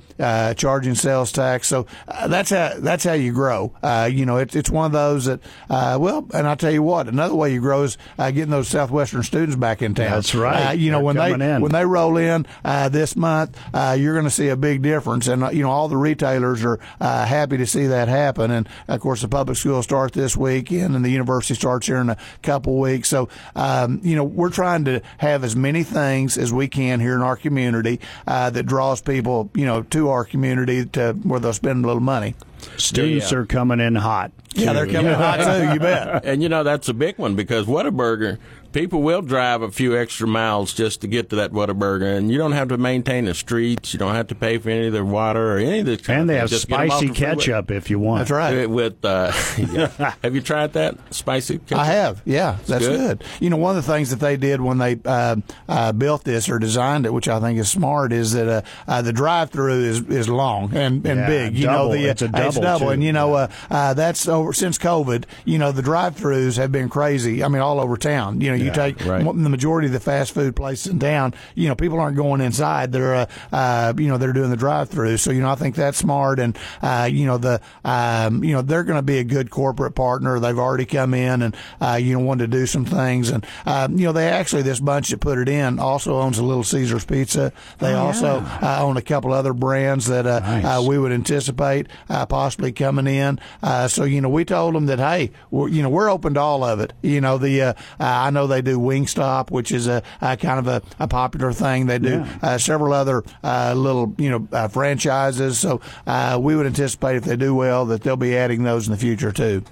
charging 0.56 0.94
sales 0.94 1.32
tax. 1.32 1.68
So 1.68 1.86
that's 2.26 2.50
how 2.50 2.74
that's 2.78 3.04
how 3.04 3.12
you 3.12 3.32
grow 3.32 3.59
uh, 3.82 4.08
you 4.10 4.24
know 4.26 4.36
it's 4.38 4.54
it's 4.54 4.70
one 4.70 4.86
of 4.86 4.92
those 4.92 5.24
that 5.26 5.40
uh, 5.68 5.96
well 6.00 6.26
and 6.34 6.46
I 6.46 6.54
tell 6.54 6.70
you 6.72 6.82
what 6.82 7.08
another 7.08 7.34
way 7.34 7.52
you 7.52 7.60
grow 7.60 7.82
is 7.84 7.96
uh, 8.18 8.30
getting 8.30 8.50
those 8.50 8.68
southwestern 8.68 9.22
students 9.22 9.56
back 9.56 9.82
in 9.82 9.94
town 9.94 10.10
That's 10.10 10.34
right. 10.34 10.68
uh, 10.68 10.72
you 10.72 10.90
know 10.90 10.98
They're 10.98 11.04
when 11.04 11.38
they 11.38 11.54
in. 11.54 11.60
when 11.62 11.72
they 11.72 11.84
roll 11.84 12.16
in 12.16 12.46
uh, 12.64 12.88
this 12.88 13.16
month, 13.16 13.58
uh, 13.74 13.96
you're 13.98 14.14
going 14.14 14.24
to 14.24 14.30
see 14.30 14.48
a 14.48 14.56
big 14.56 14.82
difference, 14.82 15.26
and 15.28 15.44
uh, 15.44 15.50
you 15.50 15.62
know 15.62 15.70
all 15.70 15.88
the 15.88 15.96
retailers 15.96 16.64
are 16.64 16.78
uh, 17.00 17.24
happy 17.26 17.56
to 17.56 17.66
see 17.66 17.86
that 17.86 18.08
happen. 18.08 18.50
And 18.50 18.68
of 18.88 19.00
course, 19.00 19.22
the 19.22 19.28
public 19.28 19.56
schools 19.58 19.84
start 19.84 20.12
this 20.12 20.36
weekend, 20.36 20.94
and 20.96 21.04
the 21.04 21.10
university 21.10 21.54
starts 21.54 21.86
here 21.86 21.98
in 21.98 22.10
a 22.10 22.16
couple 22.42 22.78
weeks. 22.78 23.08
So 23.08 23.28
um, 23.56 24.00
you 24.02 24.16
know 24.16 24.24
we're 24.24 24.50
trying 24.50 24.84
to 24.86 25.02
have 25.18 25.44
as 25.44 25.54
many 25.56 25.82
things 25.82 26.38
as 26.38 26.52
we 26.52 26.68
can 26.68 27.00
here 27.00 27.14
in 27.14 27.22
our 27.22 27.36
community 27.36 28.00
uh, 28.26 28.50
that 28.50 28.64
draws 28.64 29.00
people 29.00 29.50
you 29.54 29.66
know 29.66 29.82
to 29.82 30.08
our 30.08 30.24
community 30.24 30.84
to 30.86 31.12
where 31.22 31.40
they'll 31.40 31.52
spend 31.52 31.84
a 31.84 31.86
little 31.86 32.02
money. 32.02 32.34
Students 32.76 33.32
are 33.32 33.46
coming 33.50 33.80
in 33.80 33.94
hot. 33.96 34.32
Yeah, 34.54 34.72
they're 34.72 34.86
coming 34.86 35.12
hot 35.12 35.36
too. 35.44 35.74
You 35.74 35.80
bet. 35.80 36.24
And 36.24 36.42
you 36.42 36.48
know 36.48 36.62
that's 36.62 36.88
a 36.88 36.94
big 36.94 37.18
one 37.18 37.34
because 37.36 37.66
Whataburger, 37.66 38.38
people 38.72 39.02
will 39.02 39.22
drive 39.22 39.62
a 39.62 39.70
few 39.70 39.96
extra 39.96 40.26
miles 40.26 40.72
just 40.72 41.00
to 41.00 41.06
get 41.08 41.30
to 41.30 41.36
that 41.36 41.52
Whataburger, 41.52 42.16
and 42.16 42.30
you 42.30 42.38
don't 42.38 42.52
have 42.52 42.68
to 42.68 42.78
maintain 42.78 43.24
the 43.24 43.34
streets. 43.34 43.92
You 43.92 43.98
don't 43.98 44.14
have 44.14 44.28
to 44.28 44.34
pay 44.34 44.58
for 44.58 44.70
any 44.70 44.86
of 44.88 44.92
their 44.92 45.04
water 45.04 45.54
or 45.54 45.58
any 45.58 45.80
of 45.80 45.86
this. 45.86 46.00
Kind 46.00 46.20
And 46.20 46.28
they 46.30 46.34
thing. 46.34 46.40
have 46.40 46.50
Just 46.50 46.68
get 46.68 46.80
'em 46.80 46.90
off 46.90 46.96
spicy 46.98 47.06
the 47.08 47.14
freeway. 47.14 47.34
ketchup 47.36 47.70
if 47.70 47.90
you 47.90 47.98
want. 47.98 48.20
That's 48.20 48.30
right. 48.30 48.64
Uh, 48.64 48.68
With 48.68 49.04
uh, 49.04 49.32
yeah. 49.58 50.14
have 50.22 50.34
you 50.34 50.40
tried 50.40 50.72
that 50.74 50.96
spicy 51.12 51.58
ketchup? 51.58 51.78
I 51.78 51.84
have, 51.86 52.22
yeah, 52.24 52.58
that's 52.66 52.86
good. 52.86 53.18
good. 53.20 53.24
You 53.40 53.50
know, 53.50 53.56
one 53.56 53.76
of 53.76 53.84
the 53.84 53.92
things 53.92 54.10
that 54.10 54.20
they 54.20 54.36
did 54.36 54.60
when 54.60 54.78
they 54.78 54.98
uh, 55.04 55.36
uh, 55.68 55.92
built 55.92 56.24
this 56.24 56.48
or 56.48 56.58
designed 56.58 57.06
it, 57.06 57.12
which 57.12 57.28
I 57.28 57.40
think 57.40 57.58
is 57.58 57.68
smart, 57.70 58.12
is 58.12 58.32
that 58.32 58.48
uh, 58.48 58.62
uh, 58.86 59.02
the 59.02 59.12
drive-through 59.12 59.80
is 59.84 60.00
is 60.08 60.28
long 60.28 60.74
and, 60.76 61.04
and 61.06 61.20
Yeah, 61.20 61.26
big. 61.26 61.56
You 61.56 61.66
double. 61.66 61.88
know, 61.90 61.94
the 61.96 62.04
It's 62.06 62.22
a 62.22 62.26
uh, 62.26 62.50
double, 62.50 62.86
too. 62.86 62.88
and 62.92 63.02
you 63.02 63.12
know 63.12 63.34
uh, 63.34 63.48
uh, 63.70 63.94
that's 63.94 64.28
over 64.28 64.52
since 64.52 64.78
COVID. 64.78 65.24
You 65.44 65.58
know, 65.58 65.72
the 65.72 65.82
drive-throughs 65.82 66.56
have 66.56 66.70
been 66.72 66.88
crazy. 66.88 67.42
I 67.42 67.48
mean, 67.48 67.62
all 67.62 67.80
over 67.80 67.96
town. 67.96 68.40
You 68.40 68.50
know, 68.50 68.59
you 68.60 68.66
Yeah, 68.66 68.72
take 68.72 69.04
right. 69.06 69.24
the 69.24 69.32
majority 69.48 69.86
of 69.86 69.92
the 69.92 70.00
fast 70.00 70.32
food 70.32 70.54
places 70.56 70.88
in 70.92 70.98
town. 70.98 71.34
You 71.54 71.68
know, 71.68 71.74
people 71.74 71.98
aren't 72.00 72.16
going 72.16 72.40
inside. 72.40 72.92
They're 72.92 73.14
uh, 73.14 73.26
uh, 73.52 73.92
you 73.96 74.08
know 74.08 74.18
they're 74.18 74.32
doing 74.32 74.50
the 74.50 74.56
drive-through. 74.56 75.16
So 75.18 75.30
you 75.30 75.40
know, 75.40 75.50
I 75.50 75.54
think 75.56 75.74
that's 75.74 75.98
smart. 75.98 76.38
And 76.38 76.56
uh, 76.82 77.08
you 77.10 77.26
know 77.26 77.38
the 77.38 77.60
um, 77.84 78.44
you 78.44 78.52
know 78.52 78.62
they're 78.62 78.84
going 78.84 78.98
to 78.98 79.02
be 79.02 79.18
a 79.18 79.24
good 79.24 79.50
corporate 79.50 79.94
partner. 79.94 80.38
They've 80.40 80.58
already 80.58 80.86
come 80.86 81.14
in 81.14 81.42
and 81.42 81.56
uh, 81.80 81.98
you 82.00 82.14
know 82.14 82.20
wanted 82.24 82.50
to 82.50 82.58
do 82.58 82.66
some 82.66 82.84
things. 82.84 83.30
And 83.30 83.44
um, 83.66 83.98
you 83.98 84.06
know 84.06 84.12
they 84.12 84.28
actually 84.28 84.62
this 84.62 84.80
bunch 84.80 85.10
that 85.10 85.20
put 85.20 85.38
it 85.38 85.48
in 85.48 85.78
also 85.78 86.20
owns 86.20 86.38
a 86.38 86.44
Little 86.44 86.64
Caesars 86.64 87.04
Pizza. 87.04 87.52
They 87.78 87.94
also 87.94 88.40
uh, 88.62 88.78
own 88.80 88.96
a 88.96 89.02
couple 89.02 89.32
other 89.32 89.52
brands 89.52 90.06
that 90.06 90.26
uh, 90.26 90.40
Nice. 90.40 90.64
uh, 90.64 90.82
we 90.86 90.98
would 90.98 91.12
anticipate 91.12 91.86
uh, 92.08 92.26
possibly 92.26 92.72
coming 92.72 93.06
in. 93.06 93.38
Uh, 93.62 93.88
so 93.88 94.04
you 94.04 94.20
know 94.20 94.28
we 94.28 94.44
told 94.44 94.74
them 94.74 94.86
that 94.86 94.98
hey, 94.98 95.30
we're, 95.50 95.68
you 95.68 95.82
know 95.82 95.88
we're 95.88 96.10
open 96.10 96.34
to 96.34 96.40
all 96.40 96.64
of 96.64 96.80
it. 96.80 96.92
You 97.02 97.20
know 97.20 97.38
the 97.38 97.62
uh, 97.62 97.68
uh, 97.70 97.74
I 98.00 98.30
know 98.30 98.46
they 98.50 98.60
do 98.60 98.78
Wingstop, 98.78 99.50
which 99.50 99.72
is 99.72 99.86
a, 99.86 100.02
a 100.20 100.36
kind 100.36 100.58
of 100.58 100.66
a, 100.68 100.82
a 100.98 101.08
popular 101.08 101.52
thing. 101.54 101.86
They 101.86 101.98
do 101.98 102.10
Yeah. 102.10 102.38
uh, 102.42 102.58
several 102.58 102.92
other 102.92 103.22
uh, 103.42 103.72
little 103.74 104.14
you 104.18 104.28
know 104.30 104.46
uh, 104.52 104.68
franchises. 104.68 105.58
So 105.58 105.80
uh, 106.06 106.38
we 106.40 106.54
would 106.54 106.66
anticipate 106.66 107.16
if 107.16 107.24
they 107.24 107.36
do 107.36 107.54
well 107.54 107.86
that 107.86 108.02
they'll 108.02 108.16
be 108.16 108.36
adding 108.36 108.62
those 108.64 108.86
in 108.86 108.92
the 108.92 108.98
future 108.98 109.32
too. 109.32 109.62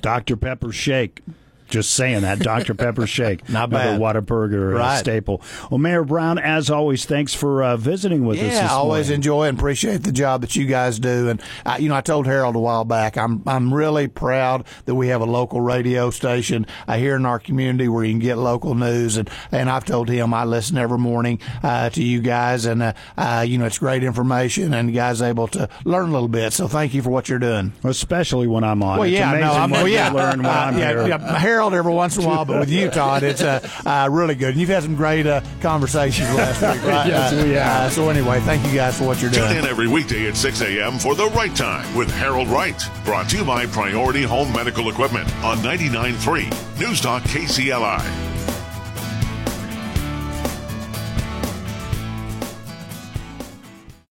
Dr. 0.00 0.36
Pepper 0.36 0.70
Shake. 0.70 1.22
Just 1.68 1.90
saying 1.94 2.22
that 2.22 2.38
Dr. 2.38 2.74
Pepper 2.74 3.06
Shake, 3.18 3.48
Not 3.48 3.70
bad. 3.70 4.00
Whataburger 4.00 4.74
uh, 4.74 4.78
Right. 4.78 4.98
staple. 4.98 5.42
Well, 5.70 5.78
Mayor 5.78 6.04
Brown, 6.04 6.38
as 6.38 6.70
always, 6.70 7.04
thanks 7.04 7.34
for 7.34 7.62
uh, 7.62 7.76
visiting 7.76 8.24
with 8.24 8.38
us. 8.38 8.54
Yeah, 8.54 8.66
I 8.70 8.74
always 8.74 9.06
morning. 9.08 9.14
enjoy 9.16 9.44
and 9.48 9.58
appreciate 9.58 10.02
the 10.02 10.12
job 10.12 10.40
that 10.40 10.56
you 10.56 10.66
guys 10.66 10.98
do. 10.98 11.28
And 11.28 11.42
uh, 11.66 11.76
you 11.78 11.88
know, 11.88 11.94
I 11.94 12.00
told 12.00 12.26
Harold 12.26 12.56
a 12.56 12.58
while 12.60 12.84
back, 12.84 13.16
I'm 13.18 13.42
I'm 13.46 13.72
really 13.72 14.08
proud 14.08 14.64
that 14.86 14.94
we 14.94 15.08
have 15.08 15.20
a 15.20 15.26
local 15.26 15.60
radio 15.60 16.10
station 16.10 16.66
uh, 16.86 16.96
here 16.96 17.16
in 17.16 17.26
our 17.26 17.38
community 17.38 17.88
where 17.88 18.04
you 18.04 18.12
can 18.12 18.18
get 18.20 18.36
local 18.38 18.74
news. 18.74 19.16
And 19.16 19.28
and 19.52 19.68
I've 19.68 19.84
told 19.84 20.08
him 20.08 20.32
I 20.32 20.44
listen 20.44 20.78
every 20.78 20.98
morning 20.98 21.40
uh, 21.62 21.90
to 21.90 22.02
you 22.02 22.20
guys, 22.20 22.64
and 22.66 22.82
uh, 22.82 22.92
uh, 23.16 23.44
you 23.46 23.58
know, 23.58 23.66
it's 23.66 23.78
great 23.78 24.02
information, 24.04 24.72
and 24.74 24.94
guys 24.94 25.20
able 25.20 25.48
to 25.48 25.68
learn 25.84 26.08
a 26.08 26.12
little 26.12 26.28
bit. 26.28 26.52
So 26.52 26.68
thank 26.68 26.94
you 26.94 27.02
for 27.02 27.10
what 27.10 27.28
you're 27.28 27.38
doing. 27.38 27.72
especially 27.84 28.46
when 28.46 28.64
I'm 28.64 28.82
on. 28.82 28.98
Well, 28.98 29.08
yeah, 29.08 29.32
no, 29.32 29.52
I'm, 29.52 29.70
well, 29.70 29.88
yeah, 29.88 30.10
learn 30.12 30.38
when 30.42 30.46
I'm 30.46 30.78
yeah, 30.78 30.88
here. 30.90 31.08
yeah, 31.08 31.38
Harold 31.38 31.57
every 31.58 31.92
once 31.92 32.16
in 32.16 32.24
a 32.24 32.26
while, 32.26 32.44
but 32.44 32.60
with 32.60 32.70
you, 32.70 32.88
Todd, 32.90 33.22
it's 33.22 33.42
uh, 33.42 33.60
uh, 33.84 34.08
really 34.10 34.34
good. 34.34 34.50
And 34.50 34.60
you've 34.60 34.68
had 34.68 34.82
some 34.82 34.96
great 34.96 35.26
uh, 35.26 35.40
conversations 35.60 36.28
last 36.34 36.62
week, 36.62 36.84
right? 36.84 37.06
Yes, 37.08 37.32
we 37.32 37.50
have. 37.52 37.86
Uh, 37.86 37.90
so 37.90 38.08
anyway, 38.10 38.40
thank 38.40 38.64
you 38.66 38.72
guys 38.74 38.98
for 38.98 39.04
what 39.04 39.20
you're 39.22 39.30
doing. 39.30 39.48
Tune 39.48 39.58
in 39.58 39.64
every 39.66 39.88
weekday 39.88 40.28
at 40.28 40.36
6 40.36 40.60
a.m. 40.62 40.98
for 40.98 41.14
The 41.14 41.26
Right 41.28 41.54
Time 41.54 41.94
with 41.94 42.10
Harold 42.10 42.48
Wright. 42.48 42.80
Brought 43.04 43.30
to 43.30 43.38
you 43.38 43.44
by 43.44 43.66
Priority 43.66 44.22
Home 44.22 44.52
Medical 44.52 44.90
Equipment 44.90 45.26
on 45.42 45.58
99.3 45.58 46.78
News 46.80 47.00
Talk 47.00 47.22
KCLI. 47.24 48.27